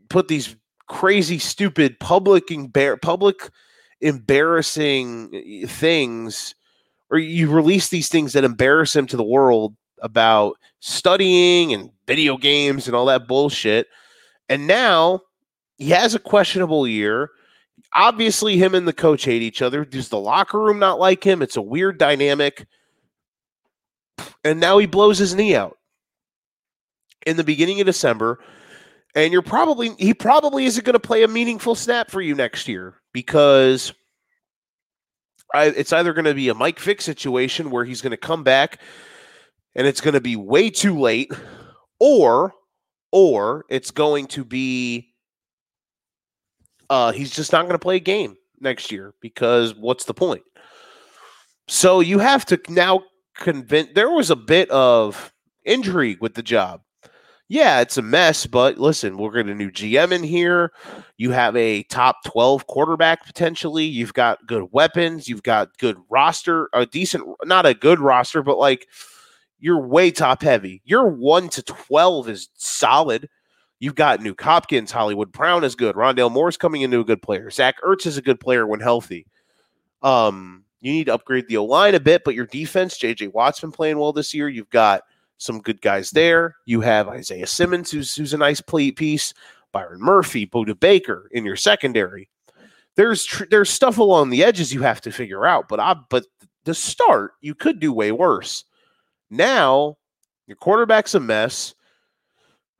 [0.09, 0.57] put these
[0.89, 3.51] crazy, stupid public embar- public
[4.01, 6.55] embarrassing eh, things,
[7.11, 12.39] or you release these things that embarrass him to the world about studying and video
[12.39, 13.87] games and all that bullshit.
[14.49, 15.21] And now
[15.77, 17.31] he has a questionable year.
[17.93, 19.85] Obviously, him and the coach hate each other.
[19.85, 21.43] Does the locker room not like him?
[21.43, 22.67] It's a weird dynamic.
[24.43, 25.77] And now he blows his knee out
[27.27, 28.39] in the beginning of December.
[29.15, 32.69] And you're probably, he probably isn't going to play a meaningful snap for you next
[32.69, 33.93] year because
[35.53, 38.45] I, it's either going to be a Mike Vick situation where he's going to come
[38.45, 38.81] back
[39.75, 41.33] and it's going to be way too late
[41.99, 42.53] or
[43.13, 45.13] or it's going to be
[46.89, 50.43] uh he's just not going to play a game next year because what's the point
[51.69, 53.03] so you have to now
[53.37, 55.33] convince there was a bit of
[55.65, 56.81] intrigue with the job
[57.51, 60.73] yeah it's a mess but listen we're going to new gm in here
[61.19, 66.71] you have a top 12 quarterback potentially you've got good weapons you've got good roster
[66.73, 68.87] a decent not a good roster but like
[69.61, 70.83] you're way top heavy.
[70.85, 73.29] Your 1 to 12 is solid.
[73.79, 75.95] You've got Nuk Hopkins, Hollywood Brown is good.
[75.97, 77.51] Rondale Moore's coming into a good player.
[77.51, 79.27] Zach Ertz is a good player when healthy.
[80.03, 83.61] Um, you need to upgrade the O line a bit, but your defense, JJ Watt's
[83.61, 84.49] been playing well this year.
[84.49, 85.03] You've got
[85.41, 86.57] some good guys there.
[86.67, 89.35] You have Isaiah Simmons, who's who's a nice play piece.
[89.73, 92.29] Byron Murphy, Budda Baker in your secondary.
[92.97, 96.27] There's tr- there's stuff along the edges you have to figure out, but I but
[96.65, 98.65] the start you could do way worse.
[99.31, 99.97] Now,
[100.47, 101.75] your quarterback's a mess.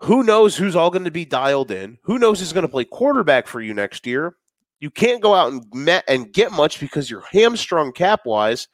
[0.01, 1.99] Who knows who's all going to be dialed in?
[2.03, 4.35] Who knows who's going to play quarterback for you next year?
[4.81, 8.69] You can't go out and met and get much because you're hamstrung cap wise.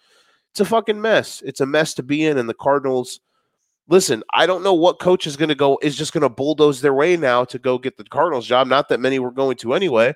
[0.53, 1.43] It's a fucking mess.
[1.45, 3.21] It's a mess to be in, and the Cardinals
[3.89, 6.81] listen, I don't know what coach is going to go is just going to bulldoze
[6.81, 8.67] their way now to go get the Cardinals job.
[8.67, 10.15] Not that many were going to anyway.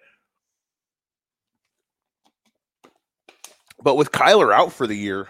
[3.83, 5.29] But with Kyler out for the year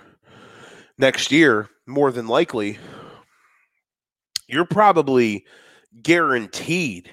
[0.99, 2.79] next year, more than likely,
[4.49, 5.47] you're probably
[6.03, 7.11] guaranteed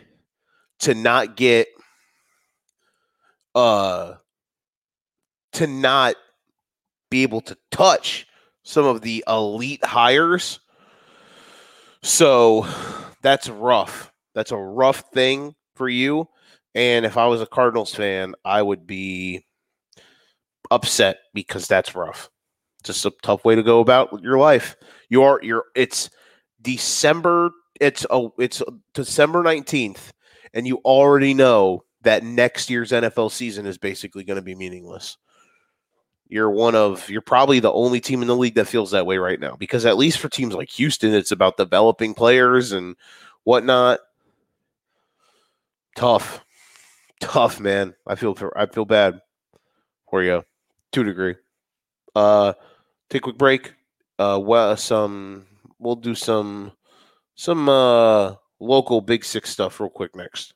[0.80, 1.68] to not get
[3.56, 4.14] uh
[5.54, 6.16] to not
[7.10, 8.28] be able to touch
[8.64, 10.60] some of the elite hires.
[12.08, 12.66] So
[13.22, 14.14] that's rough.
[14.34, 16.30] That's a rough thing for you.
[16.74, 19.46] And if I was a Cardinals fan, I would be
[20.72, 22.30] upset because that's rough.
[22.84, 24.78] Just a tough way to go about your life.
[25.10, 26.10] You are you're it's
[26.62, 30.12] December it's oh it's December 19th
[30.54, 35.18] and you already know that next year's NFL season is basically going to be meaningless.
[36.30, 39.18] You're one of you're probably the only team in the league that feels that way
[39.18, 42.96] right now because at least for teams like Houston, it's about developing players and
[43.44, 44.00] whatnot.
[45.96, 46.44] Tough,
[47.20, 47.96] tough, man.
[48.06, 49.22] I feel I feel bad
[50.10, 50.44] for you
[50.92, 51.36] to a degree.
[52.16, 52.54] Uh,
[53.10, 53.74] take a quick break.
[54.20, 55.46] Uh, well, some
[55.80, 56.72] we'll do some
[57.36, 60.54] some uh local Big Six stuff real quick next.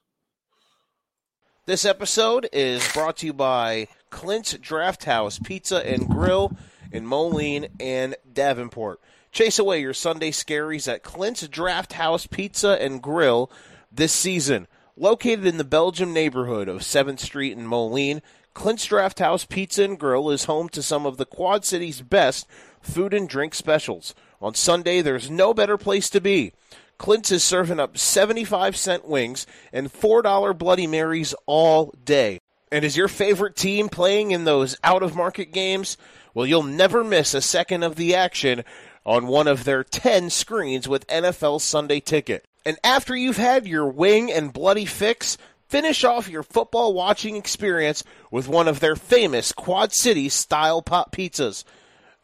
[1.66, 6.56] This episode is brought to you by Clint's Draft House Pizza and Grill
[6.92, 9.02] in Moline and Davenport.
[9.32, 13.50] Chase away your Sunday scaries at Clint's Draft House Pizza and Grill
[13.92, 14.68] this season.
[14.96, 18.22] Located in the Belgium neighborhood of 7th Street in Moline,
[18.54, 22.46] Clint's Draft House Pizza and Grill is home to some of the Quad City's best
[22.82, 24.14] food and drink specials.
[24.42, 26.52] On Sunday, there's no better place to be.
[26.98, 32.40] Clint's is serving up 75 cent wings and $4 Bloody Marys all day.
[32.72, 35.98] And is your favorite team playing in those out of market games?
[36.34, 38.64] Well, you'll never miss a second of the action
[39.06, 42.46] on one of their 10 screens with NFL Sunday Ticket.
[42.66, 48.04] And after you've had your wing and bloody fix, finish off your football watching experience
[48.30, 51.64] with one of their famous Quad City style pop pizzas.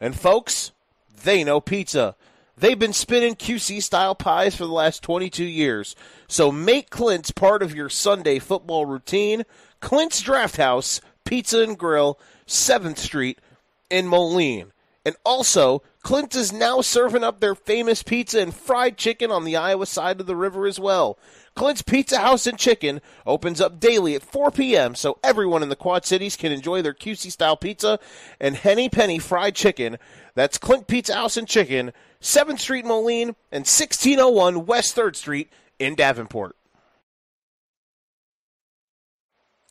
[0.00, 0.70] And folks,
[1.24, 2.14] they know pizza.
[2.56, 5.94] They've been spinning QC style pies for the last 22 years.
[6.26, 9.44] So make Clint's part of your Sunday football routine.
[9.80, 13.38] Clint's Draft House, Pizza and Grill, 7th Street
[13.90, 14.72] in Moline.
[15.04, 19.56] And also, Clint is now serving up their famous pizza and fried chicken on the
[19.56, 21.18] Iowa side of the river as well.
[21.54, 24.94] Clint's Pizza House and Chicken opens up daily at 4 p.m.
[24.94, 27.98] so everyone in the Quad Cities can enjoy their QC style pizza
[28.38, 29.96] and Henny Penny fried chicken.
[30.34, 35.94] That's Clint Pizza House and Chicken, 7th Street Moline, and 1601 West 3rd Street in
[35.94, 36.54] Davenport.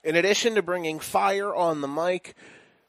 [0.08, 2.34] In addition to bringing fire on the mic,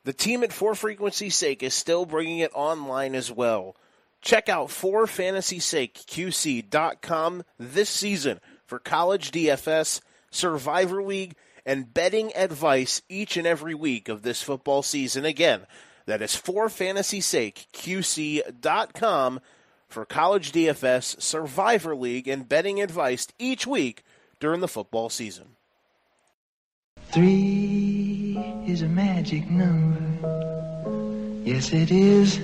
[0.05, 3.75] the team at 4Fantasy Sake is still bringing it online as well.
[4.21, 10.01] Check out 4FantasySakeQC.com this season for college DFS,
[10.31, 11.35] Survivor League,
[11.67, 15.25] and betting advice each and every week of this football season.
[15.25, 15.63] Again,
[16.07, 19.41] that is for fantasy sake, QC.com
[19.89, 24.05] for college DFS, Survivor League, and betting advice each week
[24.39, 25.57] during the football season.
[27.11, 30.05] Three is a magic number.
[31.43, 32.39] Yes, it is.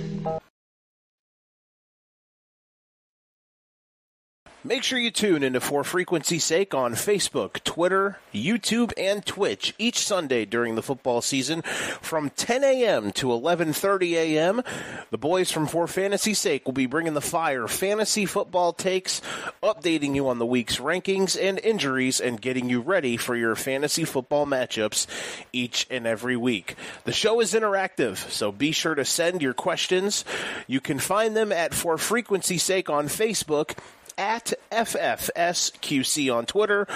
[4.65, 9.99] Make sure you tune into For Fantasy Sake on Facebook, Twitter, YouTube, and Twitch each
[9.99, 13.11] Sunday during the football season from 10 a.m.
[13.11, 14.63] to 11:30 a.m.
[15.11, 19.21] The boys from For Fantasy Sake will be bringing the fire, fantasy football takes,
[19.61, 24.03] updating you on the week's rankings and injuries, and getting you ready for your fantasy
[24.03, 25.05] football matchups
[25.53, 26.73] each and every week.
[27.03, 30.25] The show is interactive, so be sure to send your questions.
[30.65, 33.77] You can find them at For Fantasy Sake on Facebook
[34.17, 36.87] at FFSQC on Twitter,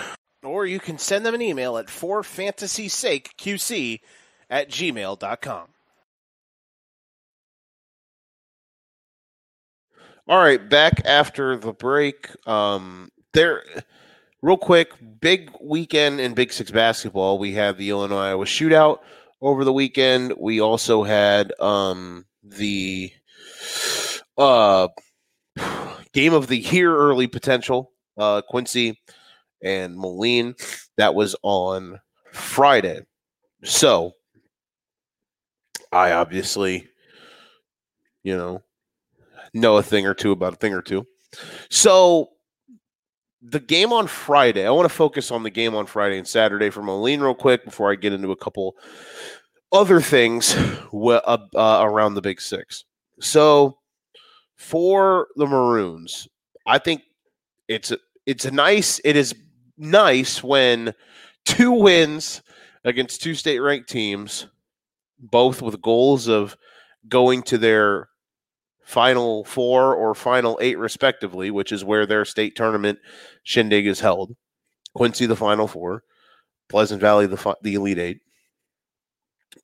[0.43, 3.99] or you can send them an email at forfantasysakeqc
[4.49, 5.67] at gmail.com.
[10.27, 12.29] All right, back after the break.
[12.47, 13.63] Um, there,
[14.43, 17.39] real quick, big weekend in Big Six basketball.
[17.39, 18.99] We had the Illinois Iowa shootout
[19.41, 20.33] over the weekend.
[20.37, 23.11] We also had um, the
[24.37, 24.89] uh,
[26.13, 28.99] game of the year early potential, uh, Quincy
[29.63, 30.55] and Moline.
[30.97, 31.99] That was on
[32.31, 33.01] Friday.
[33.63, 34.13] So
[35.91, 36.87] I obviously,
[38.23, 38.61] you know,
[39.53, 41.07] know a thing or two about a thing or two.
[41.69, 42.29] So
[43.41, 46.69] the game on Friday, I want to focus on the game on Friday and Saturday
[46.69, 48.75] for Moline real quick before I get into a couple
[49.71, 50.55] other things
[50.93, 52.85] uh, uh, around the Big Six.
[53.19, 53.78] So
[54.59, 56.27] for the Maroons,
[56.67, 57.01] I think
[57.67, 57.93] it's
[58.25, 59.33] it's a nice it is
[59.77, 60.93] nice when
[61.45, 62.43] two wins
[62.83, 64.47] against two state ranked teams,
[65.17, 66.57] both with goals of
[67.07, 68.09] going to their
[68.83, 72.99] final four or final eight respectively, which is where their state tournament
[73.43, 74.35] shindig is held.
[74.93, 76.03] Quincy the final four,
[76.67, 78.19] Pleasant Valley the the elite eight,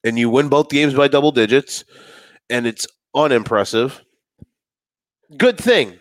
[0.06, 1.84] and you win both games by double digits,
[2.50, 4.05] and it's unimpressive.
[5.38, 6.00] Good thing.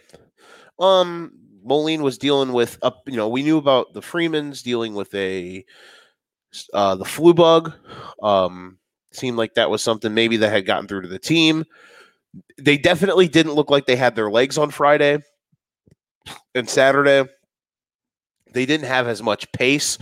[0.79, 1.33] Um,
[1.65, 3.03] Moline was dealing with up.
[3.07, 5.65] You know, we knew about the Freemans dealing with a
[6.73, 7.73] uh, the flu bug.
[8.23, 8.79] Um,
[9.13, 11.65] seemed like that was something maybe that had gotten through to the team.
[12.61, 15.19] They definitely didn't look like they had their legs on Friday
[16.55, 17.29] and Saturday.
[18.53, 19.99] They didn't have as much pace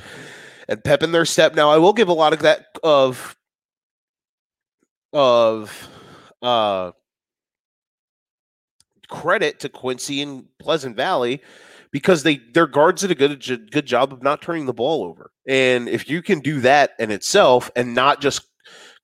[0.68, 1.55] and pep in their step.
[1.55, 3.37] Now, I will give a lot of that of
[5.12, 5.89] of
[6.41, 6.93] uh
[9.12, 11.42] credit to Quincy and Pleasant Valley
[11.90, 15.30] because they their guards did a good good job of not turning the ball over.
[15.46, 18.46] And if you can do that in itself and not just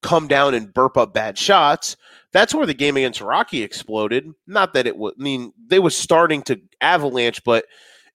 [0.01, 1.95] come down and burp up bad shots,
[2.33, 4.25] that's where the game against Rocky exploded.
[4.47, 7.65] Not that it would I mean they was starting to avalanche, but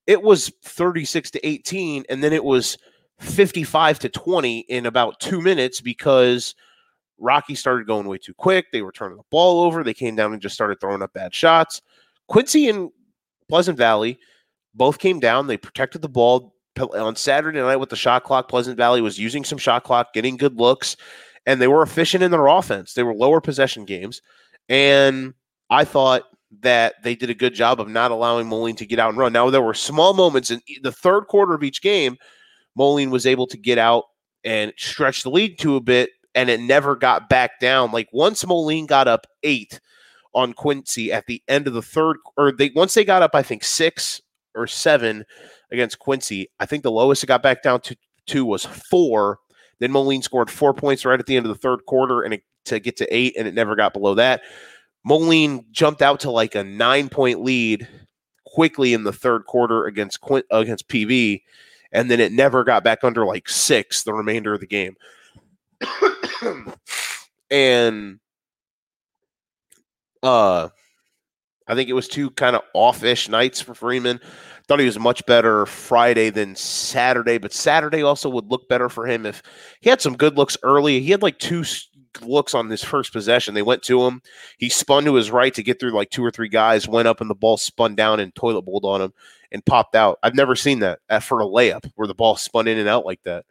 [0.08, 2.76] it was 36 to 18 and then it was
[3.20, 6.56] 55 to 20 in about 2 minutes because
[7.18, 8.66] Rocky started going way too quick.
[8.72, 9.84] They were turning the ball over.
[9.84, 11.80] They came down and just started throwing up bad shots.
[12.28, 12.90] Quincy and
[13.48, 14.18] Pleasant Valley
[14.74, 15.46] both came down.
[15.46, 18.48] They protected the ball on Saturday night with the shot clock.
[18.48, 20.96] Pleasant Valley was using some shot clock, getting good looks,
[21.46, 22.94] and they were efficient in their offense.
[22.94, 24.20] They were lower possession games.
[24.68, 25.34] And
[25.70, 26.24] I thought
[26.60, 29.32] that they did a good job of not allowing Moline to get out and run.
[29.32, 32.16] Now, there were small moments in the third quarter of each game.
[32.76, 34.04] Moline was able to get out
[34.44, 37.92] and stretch the lead to a bit and it never got back down.
[37.92, 39.80] Like once Moline got up eight
[40.34, 43.42] on Quincy at the end of the third, or they once they got up, I
[43.42, 44.20] think six
[44.54, 45.24] or seven
[45.70, 46.48] against Quincy.
[46.60, 49.38] I think the lowest it got back down to two was four.
[49.80, 52.42] Then Moline scored four points right at the end of the third quarter, and it,
[52.66, 54.42] to get to eight, and it never got below that.
[55.04, 57.86] Moline jumped out to like a nine point lead
[58.46, 60.18] quickly in the third quarter against
[60.50, 61.42] against PV,
[61.92, 64.96] and then it never got back under like six the remainder of the game.
[67.50, 68.18] and
[70.22, 70.68] uh
[71.66, 74.20] I think it was two kind of off-ish nights for Freeman.
[74.66, 79.06] Thought he was much better Friday than Saturday, but Saturday also would look better for
[79.06, 79.42] him if
[79.80, 81.00] he had some good looks early.
[81.00, 81.64] He had like two
[82.22, 83.54] looks on his first possession.
[83.54, 84.22] They went to him.
[84.58, 87.20] He spun to his right to get through like two or three guys, went up
[87.20, 89.12] and the ball spun down and toilet bowled on him
[89.52, 90.18] and popped out.
[90.22, 93.22] I've never seen that for a layup where the ball spun in and out like
[93.24, 93.44] that.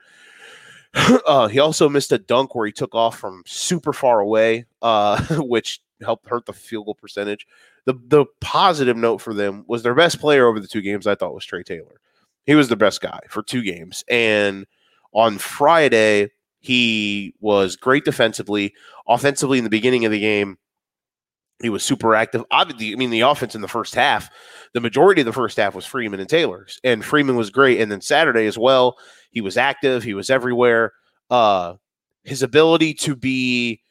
[1.25, 5.21] Uh, he also missed a dunk where he took off from super far away, uh,
[5.39, 7.47] which helped hurt the field goal percentage.
[7.85, 11.07] The the positive note for them was their best player over the two games.
[11.07, 11.99] I thought was Trey Taylor.
[12.45, 14.65] He was the best guy for two games, and
[15.13, 16.29] on Friday
[16.59, 18.73] he was great defensively,
[19.07, 20.57] offensively in the beginning of the game.
[21.61, 22.43] He was super active.
[22.51, 24.29] Obviously, I mean the offense in the first half,
[24.73, 27.81] the majority of the first half was Freeman and Taylor's, and Freeman was great.
[27.81, 28.97] And then Saturday as well,
[29.34, 30.03] he was active.
[30.03, 30.93] He was everywhere.
[31.29, 31.75] Uh,
[32.23, 33.81] his ability to be,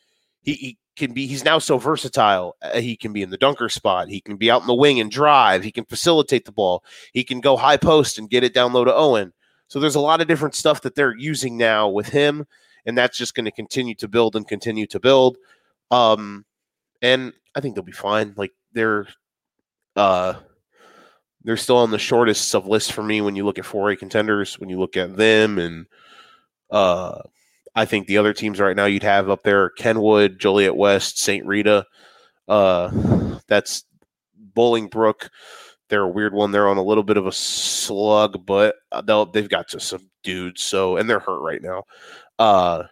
[0.43, 1.27] he, he can be.
[1.27, 2.57] He's now so versatile.
[2.63, 4.09] Uh, he can be in the dunker spot.
[4.09, 5.65] He can be out in the wing and drive.
[5.65, 6.85] He can facilitate the ball.
[7.13, 9.33] He can go high post and get it down low to Owen.
[9.67, 12.47] So there's a lot of different stuff that they're using now with him,
[12.87, 15.39] and that's just going to continue to build and continue to build.
[15.91, 16.45] Um,
[17.01, 18.35] and I think they'll be fine.
[18.37, 19.09] Like they're,
[19.97, 20.35] uh,
[21.45, 24.59] they're still on the shortest of lists for me when you look at 4A contenders,
[24.59, 25.87] when you look at them and
[26.71, 27.21] uh
[27.75, 31.45] I think the other teams right now you'd have up there Kenwood, Joliet West, St.
[31.47, 31.87] Rita.
[32.49, 33.85] Uh that's
[34.55, 35.29] Bolingbrook.
[35.89, 36.53] They're a weird one.
[36.53, 40.63] They're on a little bit of a slug, but they'll they've got just some dudes.
[40.63, 41.85] So and they're hurt right now.
[42.39, 42.85] Uh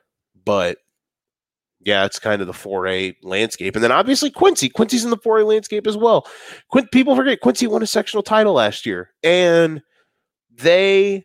[0.44, 0.78] but
[1.82, 3.74] yeah, it's kind of the 4A landscape.
[3.74, 4.68] And then obviously Quincy.
[4.68, 6.26] Quincy's in the 4A landscape as well.
[6.70, 9.10] Quin- people forget Quincy won a sectional title last year.
[9.22, 9.82] And
[10.52, 11.24] they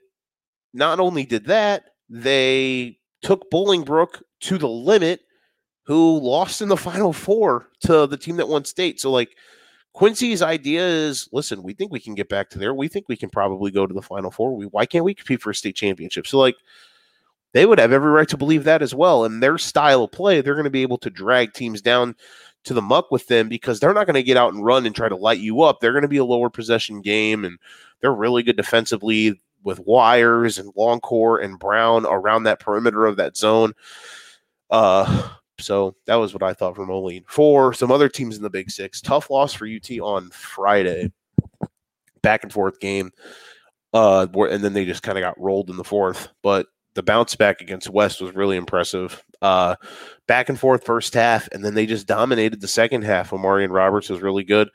[0.73, 5.21] not only did that, they took Bolingbrook to the limit,
[5.85, 8.99] who lost in the final four to the team that won state.
[8.99, 9.35] So, like,
[9.93, 12.73] Quincy's idea is listen, we think we can get back to there.
[12.73, 14.55] We think we can probably go to the final four.
[14.55, 16.27] We, why can't we compete for a state championship?
[16.27, 16.55] So, like,
[17.55, 19.23] they would have every right to believe that as well.
[19.23, 22.13] And their style of play, they're going to be able to drag teams down
[22.65, 24.93] to the muck with them because they're not going to get out and run and
[24.93, 25.79] try to light you up.
[25.79, 27.57] They're going to be a lower possession game, and
[28.01, 33.37] they're really good defensively with Wires and Longcore and Brown around that perimeter of that
[33.37, 33.71] zone.
[34.69, 37.23] Uh, so that was what I thought from Moline.
[37.25, 41.09] For some other teams in the Big Six, tough loss for UT on Friday.
[42.21, 43.11] back and forth game.
[43.93, 46.27] Uh, and then they just kind of got rolled in the fourth.
[46.43, 49.23] But the bounce back against West was really impressive.
[49.41, 49.75] Uh,
[50.27, 53.29] back and forth first half, and then they just dominated the second half.
[53.29, 54.69] Omarion Roberts was really good.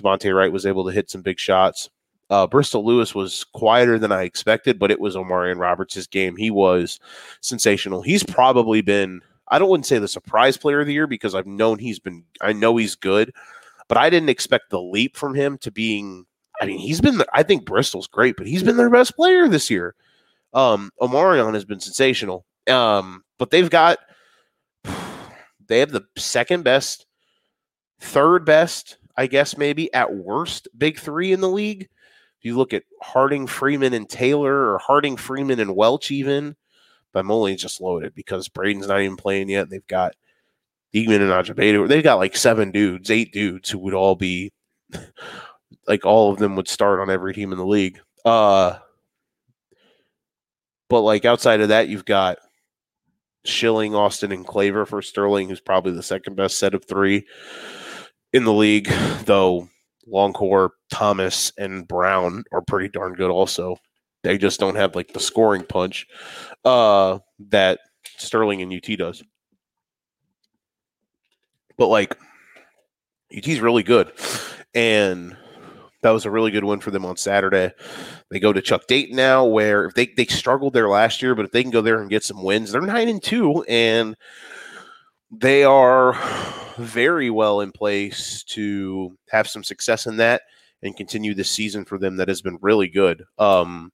[0.00, 1.90] Devontae Wright was able to hit some big shots.
[2.30, 6.36] Uh, Bristol Lewis was quieter than I expected, but it was Omarion Roberts' game.
[6.36, 6.98] He was
[7.40, 8.02] sensational.
[8.02, 11.46] He's probably been, I don't wouldn't say the surprise player of the year because I've
[11.46, 13.34] known he's been, I know he's good,
[13.88, 16.24] but I didn't expect the leap from him to being,
[16.62, 19.68] I mean, he's been, I think Bristol's great, but he's been their best player this
[19.68, 19.94] year.
[20.54, 22.46] Um, Omarion has been sensational.
[22.68, 23.98] Um, but they've got
[25.66, 27.06] they have the second best,
[28.00, 31.82] third best, I guess maybe at worst, big three in the league.
[31.82, 36.56] If you look at Harding, Freeman, and Taylor, or Harding, Freeman, and Welch, even,
[37.12, 39.70] but Moline's just loaded because Braden's not even playing yet.
[39.70, 40.14] They've got
[40.94, 41.88] Diekman and Ajabedo.
[41.88, 44.52] They've got like seven dudes, eight dudes who would all be
[45.88, 47.98] like all of them would start on every team in the league.
[48.24, 48.78] Uh
[50.88, 52.38] but like outside of that, you've got
[53.44, 57.26] Schilling, Austin, and Claver for Sterling, who's probably the second best set of three
[58.32, 58.88] in the league,
[59.24, 59.68] though
[60.10, 63.76] Longcore, Thomas, and Brown are pretty darn good also.
[64.22, 66.06] They just don't have like the scoring punch
[66.64, 67.18] uh,
[67.50, 67.80] that
[68.16, 69.22] Sterling and UT does.
[71.76, 72.16] But like
[73.36, 74.12] UT's really good.
[74.74, 75.36] And
[76.04, 77.72] that was a really good win for them on Saturday.
[78.30, 81.46] They go to Chuck Dayton now, where if they they struggled there last year, but
[81.46, 84.14] if they can go there and get some wins, they're nine and two, and
[85.30, 86.12] they are
[86.76, 90.42] very well in place to have some success in that
[90.82, 93.24] and continue this season for them that has been really good.
[93.38, 93.90] Um,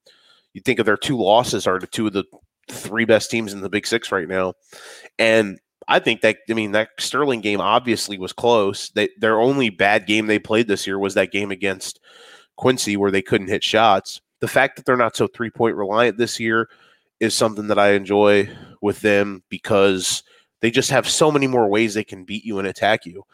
[0.53, 2.25] you think of their two losses are the two of the
[2.69, 4.55] three best teams in the Big Six right now,
[5.17, 5.61] and
[5.91, 8.91] I think that I mean that Sterling game obviously was close.
[8.91, 11.99] They, their only bad game they played this year was that game against
[12.57, 14.21] Quincy where they couldn't hit shots.
[14.39, 16.69] The fact that they're not so three point reliant this year
[17.19, 18.49] is something that I enjoy
[18.81, 20.23] with them because
[20.61, 23.25] they just have so many more ways they can beat you and attack you.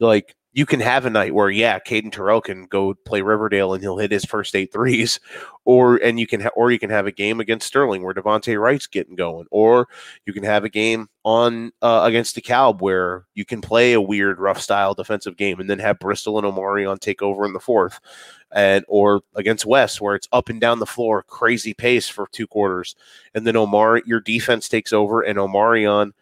[0.00, 3.82] Like you can have a night where yeah, Caden Terrell can go play Riverdale and
[3.82, 5.20] he'll hit his first eight threes,
[5.66, 8.58] or and you can ha- or you can have a game against Sterling where Devontae
[8.58, 9.86] Wright's getting going, or
[10.24, 14.40] you can have a game on uh, against DeKalb where you can play a weird
[14.40, 18.00] rough style defensive game and then have Bristol and Omarion take over in the fourth,
[18.50, 22.46] and or against West where it's up and down the floor, crazy pace for two
[22.46, 22.96] quarters,
[23.34, 26.12] and then Omar your defense takes over and Omarion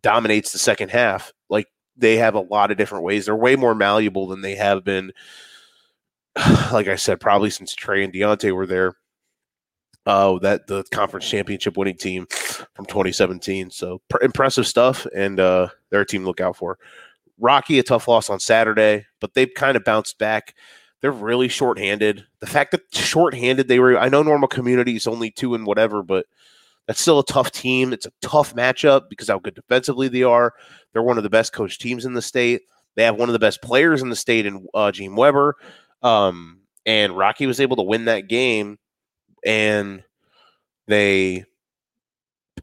[0.00, 1.30] dominates the second half.
[1.50, 3.26] Like they have a lot of different ways.
[3.26, 5.12] They're way more malleable than they have been.
[6.72, 8.94] Like I said, probably since Trey and Deontay were there.
[10.06, 12.26] Oh, uh, that the conference championship winning team
[12.74, 13.70] from 2017.
[13.70, 16.78] So pr- impressive stuff, and uh, they're a team to look out for.
[17.38, 20.54] Rocky, a tough loss on Saturday, but they've kind of bounced back.
[21.02, 22.24] They're really shorthanded.
[22.40, 26.02] The fact that shorthanded they were, I know normal community is only two and whatever,
[26.02, 26.26] but
[26.86, 27.92] that's still a tough team.
[27.92, 30.52] It's a tough matchup because how good defensively they are.
[30.92, 32.62] They're one of the best coached teams in the state.
[32.96, 35.56] They have one of the best players in the state in uh, Gene Weber.
[36.02, 38.78] Um, and Rocky was able to win that game,
[39.44, 40.02] and
[40.88, 41.44] they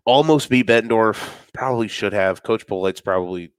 [0.05, 1.29] almost beat Bettendorf.
[1.53, 2.43] Probably should have.
[2.43, 3.53] Coach Polite's probably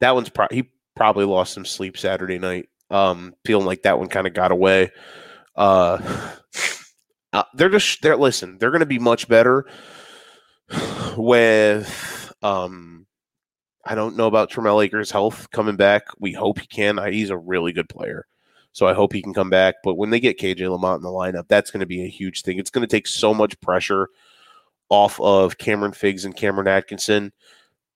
[0.00, 2.68] that one's pro- he probably lost some sleep Saturday night.
[2.90, 4.90] Um, feeling like that one kind of got away.
[5.54, 6.32] Uh,
[7.32, 8.58] uh, they're just they're listen.
[8.58, 9.66] They're going to be much better
[11.16, 13.06] with um.
[13.84, 16.04] I don't know about Tremel Akers' health coming back.
[16.20, 17.00] We hope he can.
[17.12, 18.26] He's a really good player.
[18.70, 19.76] So I hope he can come back.
[19.82, 22.42] But when they get KJ Lamont in the lineup, that's going to be a huge
[22.42, 22.58] thing.
[22.58, 24.08] It's going to take so much pressure
[24.88, 27.32] off of Cameron Figs and Cameron Atkinson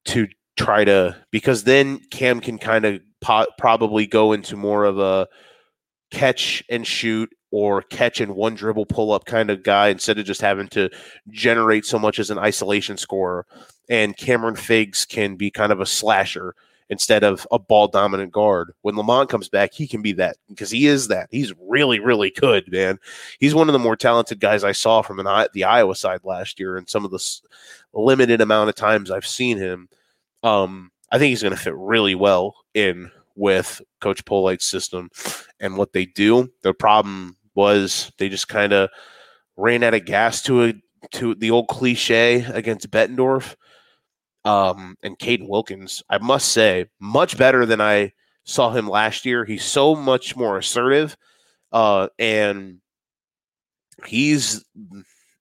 [0.07, 0.26] to
[0.57, 5.28] try to because then Cam can kind of po- probably go into more of a
[6.11, 10.27] catch and shoot or catch and one dribble pull up kind of guy instead of
[10.27, 10.91] just having to
[11.31, 13.47] generate so much as an isolation scorer.
[13.89, 16.55] And Cameron Figs can be kind of a slasher
[16.91, 18.75] instead of a ball dominant guard.
[18.83, 21.29] When Lamont comes back, he can be that because he is that.
[21.31, 22.99] He's really, really good, man.
[23.41, 26.61] He's one of the more talented guys I saw from an, the Iowa side last
[26.61, 27.41] year, and some of the
[27.95, 29.89] limited amount of times I've seen him.
[30.43, 35.09] Um, I think he's going to fit really well in with Coach Polite's system
[35.59, 36.53] and what they do.
[36.63, 38.91] The problem was they just kind of
[39.57, 40.75] ran out of gas to a
[41.13, 43.57] to the old cliche against Bettendorf.
[44.45, 48.13] Um, and Caden Wilkins, I must say, much better than I
[48.45, 49.45] saw him last year.
[49.45, 51.17] He's so much more assertive,
[51.73, 52.79] uh, and
[54.07, 54.65] he's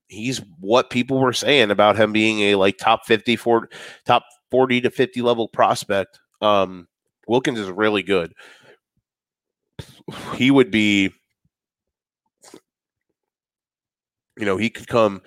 [0.08, 3.68] he's what people were saying about him being a like top 50 for
[4.04, 6.18] top 40 to 50 level prospect.
[6.40, 6.88] Um,
[7.28, 8.32] Wilkins is really good.
[10.34, 11.12] He would be
[14.36, 15.22] You know, he could come.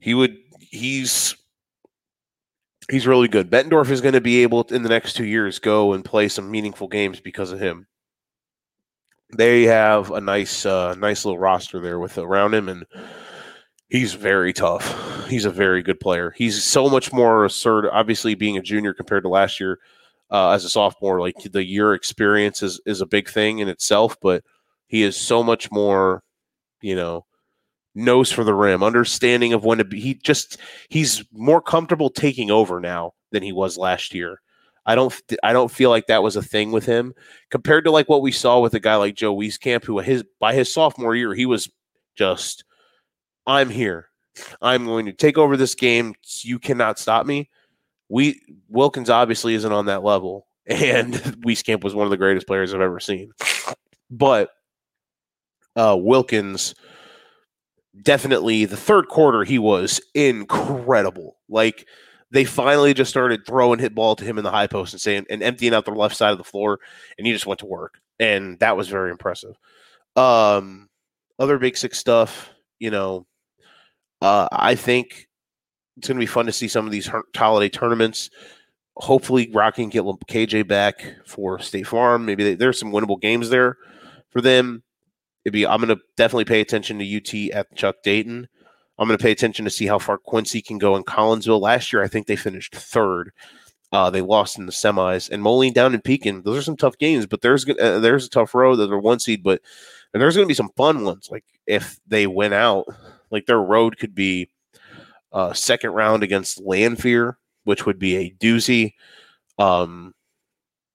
[0.00, 0.36] He would.
[0.60, 1.36] He's
[2.90, 3.50] he's really good.
[3.50, 6.28] Bettendorf is going to be able to, in the next two years go and play
[6.28, 7.86] some meaningful games because of him.
[9.36, 12.84] They have a nice, uh, nice little roster there with around him, and
[13.88, 15.28] he's very tough.
[15.28, 16.32] He's a very good player.
[16.36, 17.90] He's so much more assertive.
[17.92, 19.78] Obviously, being a junior compared to last year
[20.30, 24.16] uh, as a sophomore, like the year experience is is a big thing in itself,
[24.20, 24.44] but
[24.86, 26.22] he is so much more,
[26.82, 27.24] you know,
[27.94, 30.00] nose for the rim, understanding of when to be.
[30.00, 34.40] He just he's more comfortable taking over now than he was last year.
[34.86, 37.14] I don't I don't feel like that was a thing with him
[37.50, 40.54] compared to like what we saw with a guy like Joe Wieskamp, who his by
[40.54, 41.70] his sophomore year he was
[42.16, 42.64] just
[43.46, 44.08] I'm here.
[44.60, 46.14] I'm going to take over this game.
[46.42, 47.50] You cannot stop me.
[48.08, 52.74] We Wilkins obviously isn't on that level, and Wieskamp was one of the greatest players
[52.74, 53.32] I've ever seen.
[54.10, 54.50] But
[55.76, 56.74] uh, Wilkins
[58.02, 61.36] definitely the third quarter he was incredible.
[61.48, 61.86] Like
[62.30, 65.26] they finally just started throwing hit ball to him in the high post and saying
[65.30, 66.78] and emptying out the left side of the floor,
[67.18, 69.56] and he just went to work, and that was very impressive.
[70.16, 70.88] Um,
[71.38, 73.26] other big six stuff, you know,
[74.22, 75.28] uh, I think
[75.96, 78.30] it's going to be fun to see some of these holiday tournaments.
[78.96, 82.24] Hopefully, Rocky get KJ back for State Farm.
[82.24, 83.76] Maybe they, there's some winnable games there
[84.30, 84.83] for them
[85.44, 88.48] it'd be I'm going to definitely pay attention to UT at Chuck Dayton.
[88.98, 91.60] I'm going to pay attention to see how far Quincy can go in Collinsville.
[91.60, 93.32] Last year, I think they finished third.
[93.92, 96.42] Uh, they lost in the semis, and Moline down in Pekin.
[96.42, 98.76] Those are some tough games, but there's uh, there's a tough road.
[98.76, 99.60] They're one seed, but
[100.12, 101.28] and there's going to be some fun ones.
[101.30, 102.86] Like if they win out,
[103.30, 104.48] like their road could be
[105.32, 108.94] uh, second round against Lanphier, which would be a doozy.
[109.58, 110.14] Um,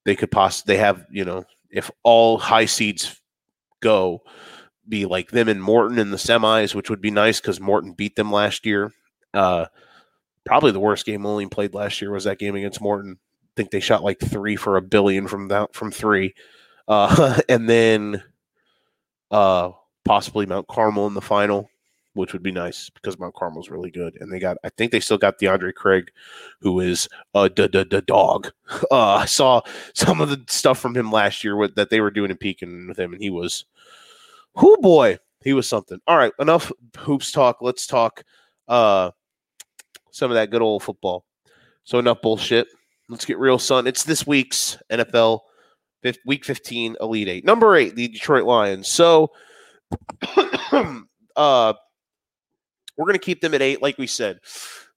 [0.06, 3.22] they could possibly they have you know if all high seeds
[3.80, 4.22] go
[4.88, 8.16] be like them and Morton in the semis, which would be nice because Morton beat
[8.16, 8.92] them last year.
[9.34, 9.66] Uh,
[10.46, 13.20] probably the worst game Moline played last year was that game against Morton.
[13.20, 16.34] I think they shot like three for a billion from that from three,
[16.88, 18.24] uh, and then
[19.30, 19.72] uh,
[20.06, 21.70] possibly Mount Carmel in the final,
[22.14, 25.00] which would be nice because Mount Carmel's really good, and they got I think they
[25.00, 26.12] still got DeAndre Craig,
[26.62, 28.52] who is a the dog.
[28.92, 29.62] Uh, I saw
[29.96, 32.88] some of the stuff from him last year with, that they were doing in Pekin
[32.88, 33.66] with him, and he was
[34.56, 36.00] Whoo boy, he was something.
[36.08, 37.58] All right, enough hoops talk.
[37.62, 38.24] Let's talk
[38.68, 39.12] uh
[40.12, 41.26] some of that good old football.
[41.84, 42.68] So enough bullshit.
[43.10, 43.88] Let's get real, son.
[43.88, 45.40] It's this week's NFL
[46.26, 47.46] week 15 Elite Eight.
[47.46, 48.88] Number eight, the Detroit Lions.
[48.88, 49.32] So
[51.36, 51.74] uh
[53.00, 54.42] we're gonna keep them at eight, like we said.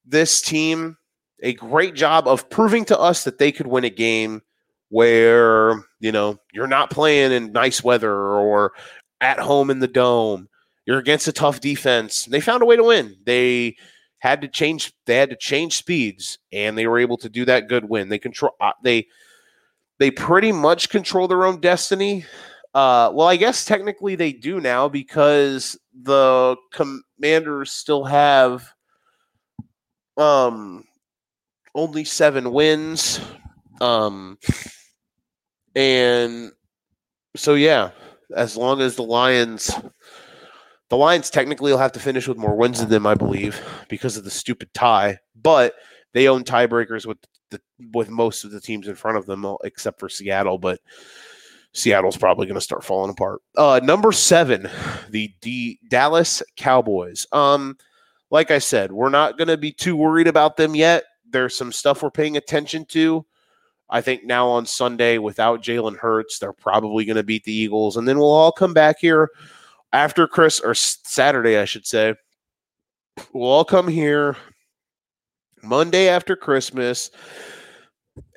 [0.04, 0.96] This team,
[1.40, 4.42] a great job of proving to us that they could win a game
[4.88, 8.72] where you know you're not playing in nice weather or
[9.20, 10.48] at home in the dome.
[10.84, 12.24] You're against a tough defense.
[12.24, 13.16] They found a way to win.
[13.24, 13.76] They
[14.18, 14.92] had to change.
[15.06, 17.68] They had to change speeds, and they were able to do that.
[17.68, 18.08] Good win.
[18.08, 18.52] They control.
[18.60, 19.06] Uh, they
[20.00, 22.24] they pretty much control their own destiny.
[22.74, 26.56] Uh, well, I guess technically they do now because the
[27.22, 28.68] Commanders still have
[30.16, 30.82] um
[31.72, 33.20] only seven wins.
[33.80, 34.38] Um,
[35.76, 36.50] and
[37.36, 37.90] so yeah,
[38.34, 39.70] as long as the Lions
[40.90, 44.16] the Lions technically will have to finish with more wins than them, I believe, because
[44.16, 45.18] of the stupid tie.
[45.40, 45.74] But
[46.14, 47.18] they own tiebreakers with
[47.52, 47.60] the
[47.94, 50.58] with most of the teams in front of them, except for Seattle.
[50.58, 50.80] But
[51.74, 53.40] Seattle's probably going to start falling apart.
[53.56, 54.68] Uh, number seven,
[55.10, 57.26] the D- Dallas Cowboys.
[57.32, 57.76] Um,
[58.30, 61.04] like I said, we're not going to be too worried about them yet.
[61.30, 63.24] There's some stuff we're paying attention to.
[63.88, 67.96] I think now on Sunday, without Jalen Hurts, they're probably going to beat the Eagles.
[67.96, 69.30] And then we'll all come back here
[69.92, 72.14] after Chris, or Saturday, I should say.
[73.32, 74.36] We'll all come here
[75.62, 77.10] Monday after Christmas.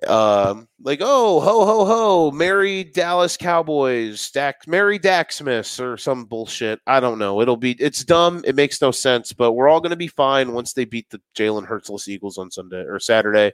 [0.07, 6.79] Um, like, oh, ho, ho, ho, Merry Dallas Cowboys, Dak, Merry Daxmas, or some bullshit.
[6.87, 7.41] I don't know.
[7.41, 8.43] It'll be, it's dumb.
[8.45, 11.21] It makes no sense, but we're all going to be fine once they beat the
[11.37, 13.51] Jalen Hurtsless Eagles on Sunday or Saturday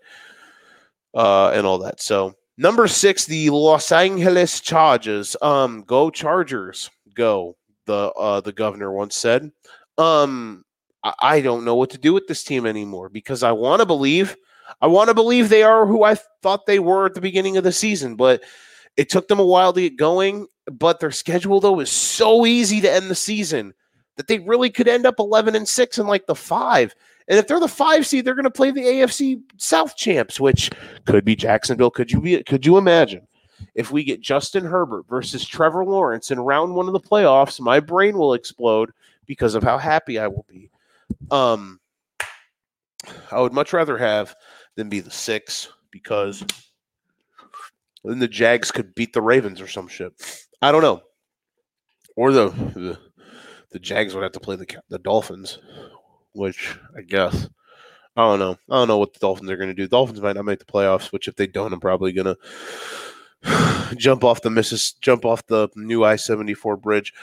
[1.13, 2.01] uh, and all that.
[2.01, 5.35] So number six, the Los Angeles Chargers.
[5.41, 7.55] Um, go Chargers, go.
[7.87, 9.51] The uh, the governor once said.
[9.97, 10.63] Um,
[11.03, 13.85] I, I don't know what to do with this team anymore because I want to
[13.85, 14.35] believe,
[14.79, 17.63] I want to believe they are who I thought they were at the beginning of
[17.63, 18.43] the season, but
[18.97, 20.47] it took them a while to get going.
[20.71, 23.73] But their schedule though is so easy to end the season
[24.17, 26.93] that they really could end up 11 and 6 in like the five.
[27.27, 30.69] And if they're the five seed, they're going to play the AFC South champs, which
[31.05, 31.91] could be Jacksonville.
[31.91, 32.43] Could you be?
[32.43, 33.27] Could you imagine
[33.75, 37.59] if we get Justin Herbert versus Trevor Lawrence in round one of the playoffs?
[37.59, 38.91] My brain will explode
[39.25, 40.69] because of how happy I will be.
[41.29, 41.79] Um,
[43.31, 44.35] I would much rather have
[44.75, 46.43] than be the six because
[48.03, 50.13] then the Jags could beat the Ravens or some shit.
[50.61, 51.01] I don't know,
[52.15, 52.99] or the the,
[53.71, 55.59] the Jags would have to play the the Dolphins,
[56.33, 57.47] which I guess
[58.15, 58.57] I don't know.
[58.69, 59.87] I don't know what the Dolphins are going to do.
[59.87, 62.35] Dolphins might not make the playoffs, which if they don't, I'm probably going
[63.43, 67.13] to jump off the Missis, jump off the new I seventy four bridge.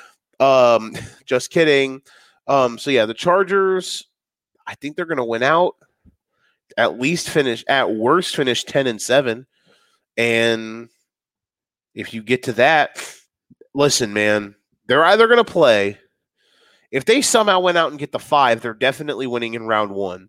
[0.40, 0.94] Um,
[1.24, 2.02] just kidding.
[2.46, 4.04] Um, so yeah, the Chargers.
[4.66, 5.76] I think they're going to win out.
[6.76, 9.46] At least finish at worst finish ten and seven,
[10.16, 10.88] and
[11.94, 13.02] if you get to that,
[13.74, 14.54] listen, man,
[14.86, 15.98] they're either going to play.
[16.90, 20.28] If they somehow went out and get the five, they're definitely winning in round one.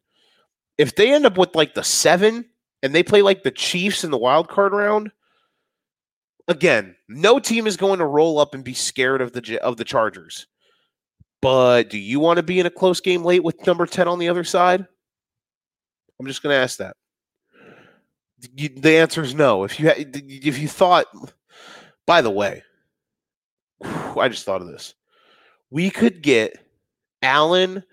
[0.77, 2.45] If they end up with like the seven
[2.83, 5.11] and they play like the Chiefs in the wild card round,
[6.47, 9.85] again, no team is going to roll up and be scared of the of the
[9.85, 10.47] Chargers.
[11.41, 14.19] But do you want to be in a close game late with number 10 on
[14.19, 14.85] the other side?
[16.20, 16.95] I'm just going to ask that.
[18.57, 19.63] The answer is no.
[19.65, 21.07] If you if you thought
[22.09, 22.63] by the way,
[23.84, 24.95] I just thought of this.
[25.70, 26.57] We could get
[27.22, 27.84] Allen,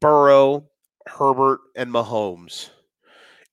[0.00, 0.70] Burrow,
[1.06, 2.70] Herbert, and Mahomes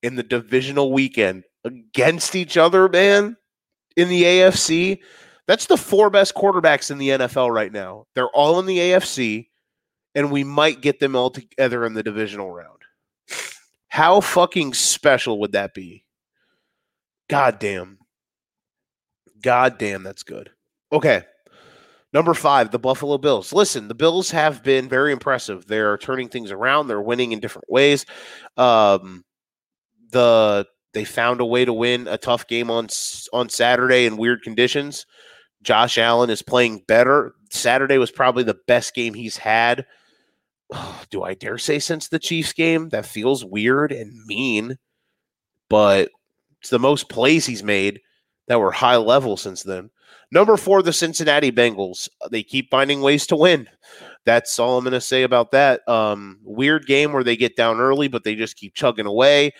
[0.03, 3.36] in the divisional weekend against each other, man,
[3.97, 4.99] in the AFC.
[5.47, 8.05] That's the four best quarterbacks in the NFL right now.
[8.15, 9.49] They're all in the AFC,
[10.15, 12.74] and we might get them all together in the divisional round.
[13.95, 16.03] How fucking special would that be?
[17.29, 17.97] God damn.
[19.41, 20.49] God damn, that's good.
[20.91, 21.23] Okay.
[22.11, 23.53] Number five, the Buffalo Bills.
[23.53, 25.65] Listen, the Bills have been very impressive.
[25.65, 26.89] They're turning things around.
[26.89, 28.05] They're winning in different ways.
[28.57, 29.23] Um,
[30.11, 32.89] the they found a way to win a tough game on
[33.31, 35.05] on Saturday in weird conditions.
[35.63, 37.33] Josh Allen is playing better.
[37.49, 39.85] Saturday was probably the best game he's had.
[41.09, 42.89] do I dare say since the Chiefs game?
[42.89, 44.78] That feels weird and mean,
[45.70, 46.09] but
[46.61, 48.01] it's the most plays he's made
[48.47, 49.89] that were high level since then.
[50.32, 52.09] Number four, the Cincinnati Bengals.
[52.32, 53.68] They keep finding ways to win.
[54.26, 55.88] That's all I'm going to say about that.
[55.88, 59.53] Um, weird game where they get down early, but they just keep chugging away.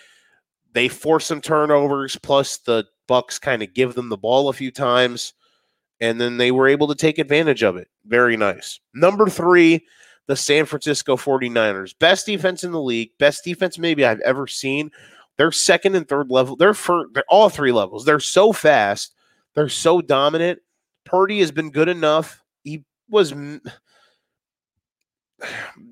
[0.72, 4.70] They force some turnovers, plus the Bucs kind of give them the ball a few
[4.70, 5.32] times,
[6.00, 7.88] and then they were able to take advantage of it.
[8.04, 8.80] Very nice.
[8.92, 9.86] Number three,
[10.26, 11.94] the San Francisco 49ers.
[11.98, 14.90] Best defense in the league, best defense maybe I've ever seen.
[15.36, 16.56] They're second and third level.
[16.56, 18.04] They're for they're all three levels.
[18.04, 19.14] They're so fast.
[19.54, 20.60] They're so dominant.
[21.04, 22.42] Purdy has been good enough.
[22.64, 23.32] He was.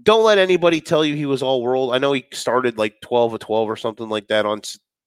[0.02, 1.94] Don't let anybody tell you he was all world.
[1.94, 4.62] I know he started like 12 of 12 or something like that on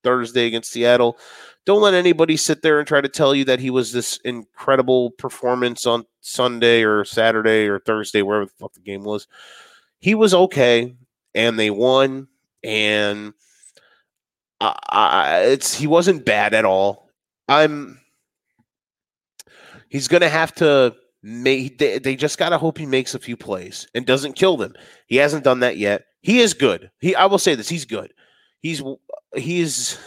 [0.07, 1.17] Thursday against Seattle.
[1.65, 5.11] Don't let anybody sit there and try to tell you that he was this incredible
[5.11, 9.27] performance on Sunday or Saturday or Thursday, wherever the fuck the game was.
[9.99, 10.95] He was okay,
[11.35, 12.29] and they won,
[12.63, 13.33] and
[14.61, 17.09] I, it's he wasn't bad at all.
[17.49, 17.99] I'm
[19.89, 23.35] he's to have to make they, they just got to hope he makes a few
[23.35, 24.73] plays and doesn't kill them.
[25.07, 26.05] He hasn't done that yet.
[26.21, 26.91] He is good.
[27.01, 28.13] He I will say this, he's good.
[28.61, 28.81] He's
[29.35, 29.97] he's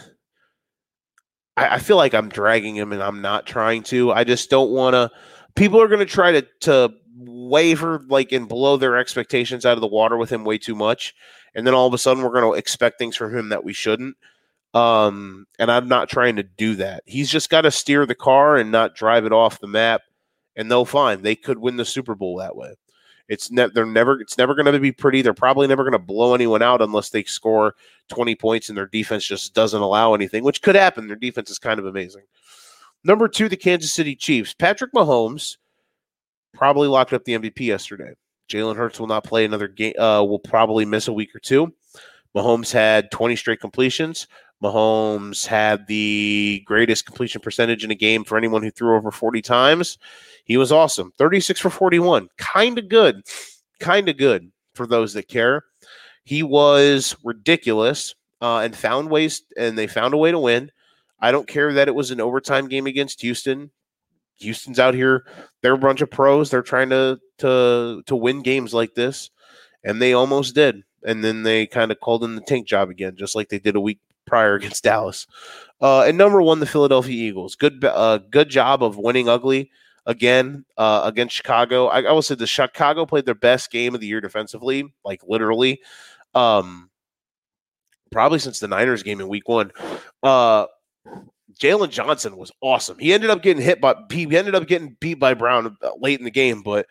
[1.57, 4.13] I, I feel like I'm dragging him and I'm not trying to.
[4.13, 5.11] I just don't want to
[5.55, 9.81] people are going to try to to waver like and blow their expectations out of
[9.81, 11.15] the water with him way too much
[11.55, 13.75] and then all of a sudden we're going to expect things from him that we
[13.75, 14.17] shouldn't
[14.75, 17.03] um, and I'm not trying to do that.
[17.07, 20.03] He's just got to steer the car and not drive it off the map,
[20.57, 22.75] and they'll find they could win the Super Bowl that way.
[23.31, 25.23] It's ne- they're never it's never going to be pretty.
[25.23, 27.77] They're probably never going to blow anyone out unless they score
[28.09, 31.07] 20 points and their defense just doesn't allow anything, which could happen.
[31.07, 32.25] Their defense is kind of amazing.
[33.05, 34.53] Number two, the Kansas City Chiefs.
[34.53, 35.59] Patrick Mahomes
[36.53, 38.15] probably locked up the MVP yesterday.
[38.51, 39.95] Jalen Hurts will not play another game.
[39.97, 41.73] Uh, will probably miss a week or two.
[42.37, 44.27] Mahomes had 20 straight completions.
[44.63, 49.41] Mahomes had the greatest completion percentage in a game for anyone who threw over 40
[49.41, 49.99] times.
[50.45, 51.13] He was awesome.
[51.19, 52.29] 36 for 41.
[52.37, 53.23] Kind of good.
[53.79, 55.65] Kind of good for those that care.
[56.25, 60.71] He was ridiculous uh, and found ways, and they found a way to win.
[61.21, 63.71] I don't care that it was an overtime game against Houston.
[64.39, 65.27] Houston's out here.
[65.63, 66.51] They're a bunch of pros.
[66.51, 69.31] They're trying to to to win games like this,
[69.85, 70.83] and they almost did.
[71.05, 73.77] And then they kind of called in the tank job again, just like they did
[73.77, 73.99] a week
[74.31, 75.27] prior against Dallas.
[75.81, 77.57] Uh, and number one, the Philadelphia Eagles.
[77.57, 79.71] Good, uh, good job of winning ugly
[80.07, 81.89] again uh, against Chicago.
[81.89, 85.21] I, I will say the Chicago played their best game of the year defensively, like
[85.27, 85.81] literally,
[86.35, 86.91] um,
[88.11, 89.73] probably since the Niners game in Week One.
[90.23, 90.67] Uh,
[91.59, 92.99] Jaylon Johnson was awesome.
[92.99, 96.19] He ended up getting hit by he ended up getting beat by Brown uh, late
[96.19, 96.87] in the game, but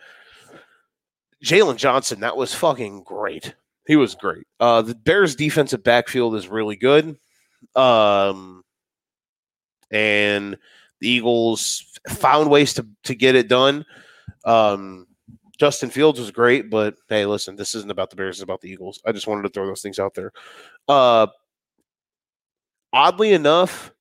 [1.44, 3.56] Jaylon Johnson, that was fucking great.
[3.88, 4.46] He was great.
[4.60, 7.18] Uh, the Bears' defensive backfield is really good.
[7.76, 8.64] Um,
[9.92, 10.58] and
[11.00, 13.86] the Eagles found ways to, to get it done.
[14.46, 15.08] Um,
[15.60, 18.70] Justin Fields was great, but hey, listen, this isn't about the Bears, it's about the
[18.70, 19.02] Eagles.
[19.06, 20.32] I just wanted to throw those things out there.
[20.88, 21.28] Uh,
[22.94, 23.92] oddly enough,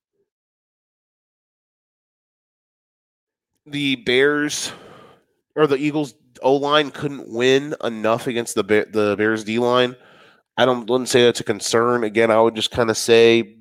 [3.65, 4.71] the Bears
[5.55, 9.95] or the Eagles O line couldn't win enough against the the Bears D line.
[10.59, 12.03] I don't wouldn't say that's a concern.
[12.03, 13.55] Again, I would just kind of say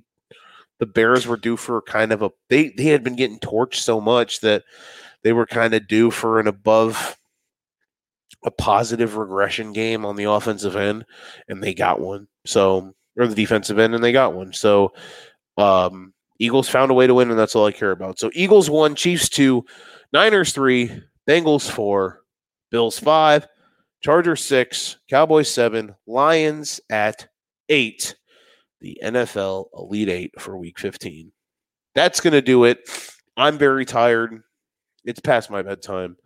[0.80, 4.00] the Bears were due for kind of a they they had been getting torched so
[4.00, 4.64] much that
[5.22, 7.16] they were kind of due for an above
[8.44, 11.04] a positive regression game on the offensive end,
[11.48, 12.26] and they got one.
[12.44, 14.52] So or the defensive end, and they got one.
[14.52, 14.92] So
[15.56, 18.18] um, Eagles found a way to win, and that's all I care about.
[18.18, 19.64] So Eagles one, Chiefs two,
[20.12, 22.22] Niners three, Bengals four,
[22.72, 23.46] Bills five,
[24.00, 27.28] Chargers six, Cowboys seven, Lions at
[27.68, 28.14] eight.
[28.80, 31.32] The NFL Elite Eight for Week 15.
[31.96, 32.88] That's going to do it.
[33.36, 34.40] I'm very tired.
[35.04, 36.16] It's past my bedtime.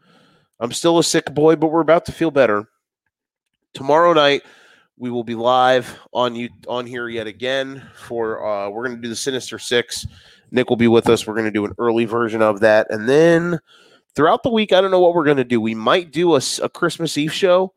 [0.61, 2.69] I'm still a sick boy, but we're about to feel better.
[3.73, 4.43] Tomorrow night,
[4.99, 9.03] we will be live on you on here yet again for uh we're going to
[9.03, 10.07] do the Sinister 6.
[10.51, 11.27] Nick will be with us.
[11.27, 12.87] We're going to do an early version of that.
[12.91, 13.59] And then
[14.15, 15.61] throughout the week, I don't know what we're going to do.
[15.61, 17.73] We might do a, a, Christmas Eve show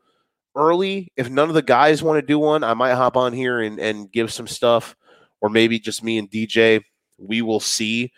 [0.54, 1.12] early.
[1.16, 3.78] If none of the guys want to do one, I might hop on here and,
[3.78, 4.96] and give some stuff,
[5.40, 6.82] or maybe just me and DJ.
[7.18, 8.12] We will see.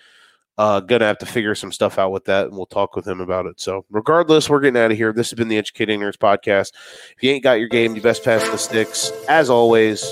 [0.56, 3.20] Uh, gonna have to figure some stuff out with that, and we'll talk with him
[3.20, 3.60] about it.
[3.60, 5.12] So, regardless, we're getting out of here.
[5.12, 6.72] This has been the Educating Nerds podcast.
[7.16, 9.12] If you ain't got your game, you best pass the sticks.
[9.28, 10.02] As always,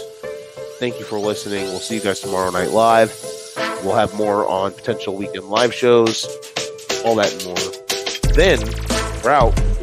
[0.78, 1.64] thank you for listening.
[1.64, 3.12] We'll see you guys tomorrow night live.
[3.82, 6.24] We'll have more on potential weekend live shows,
[7.04, 7.75] all that and more.
[8.36, 8.60] Then
[9.24, 9.75] we're out.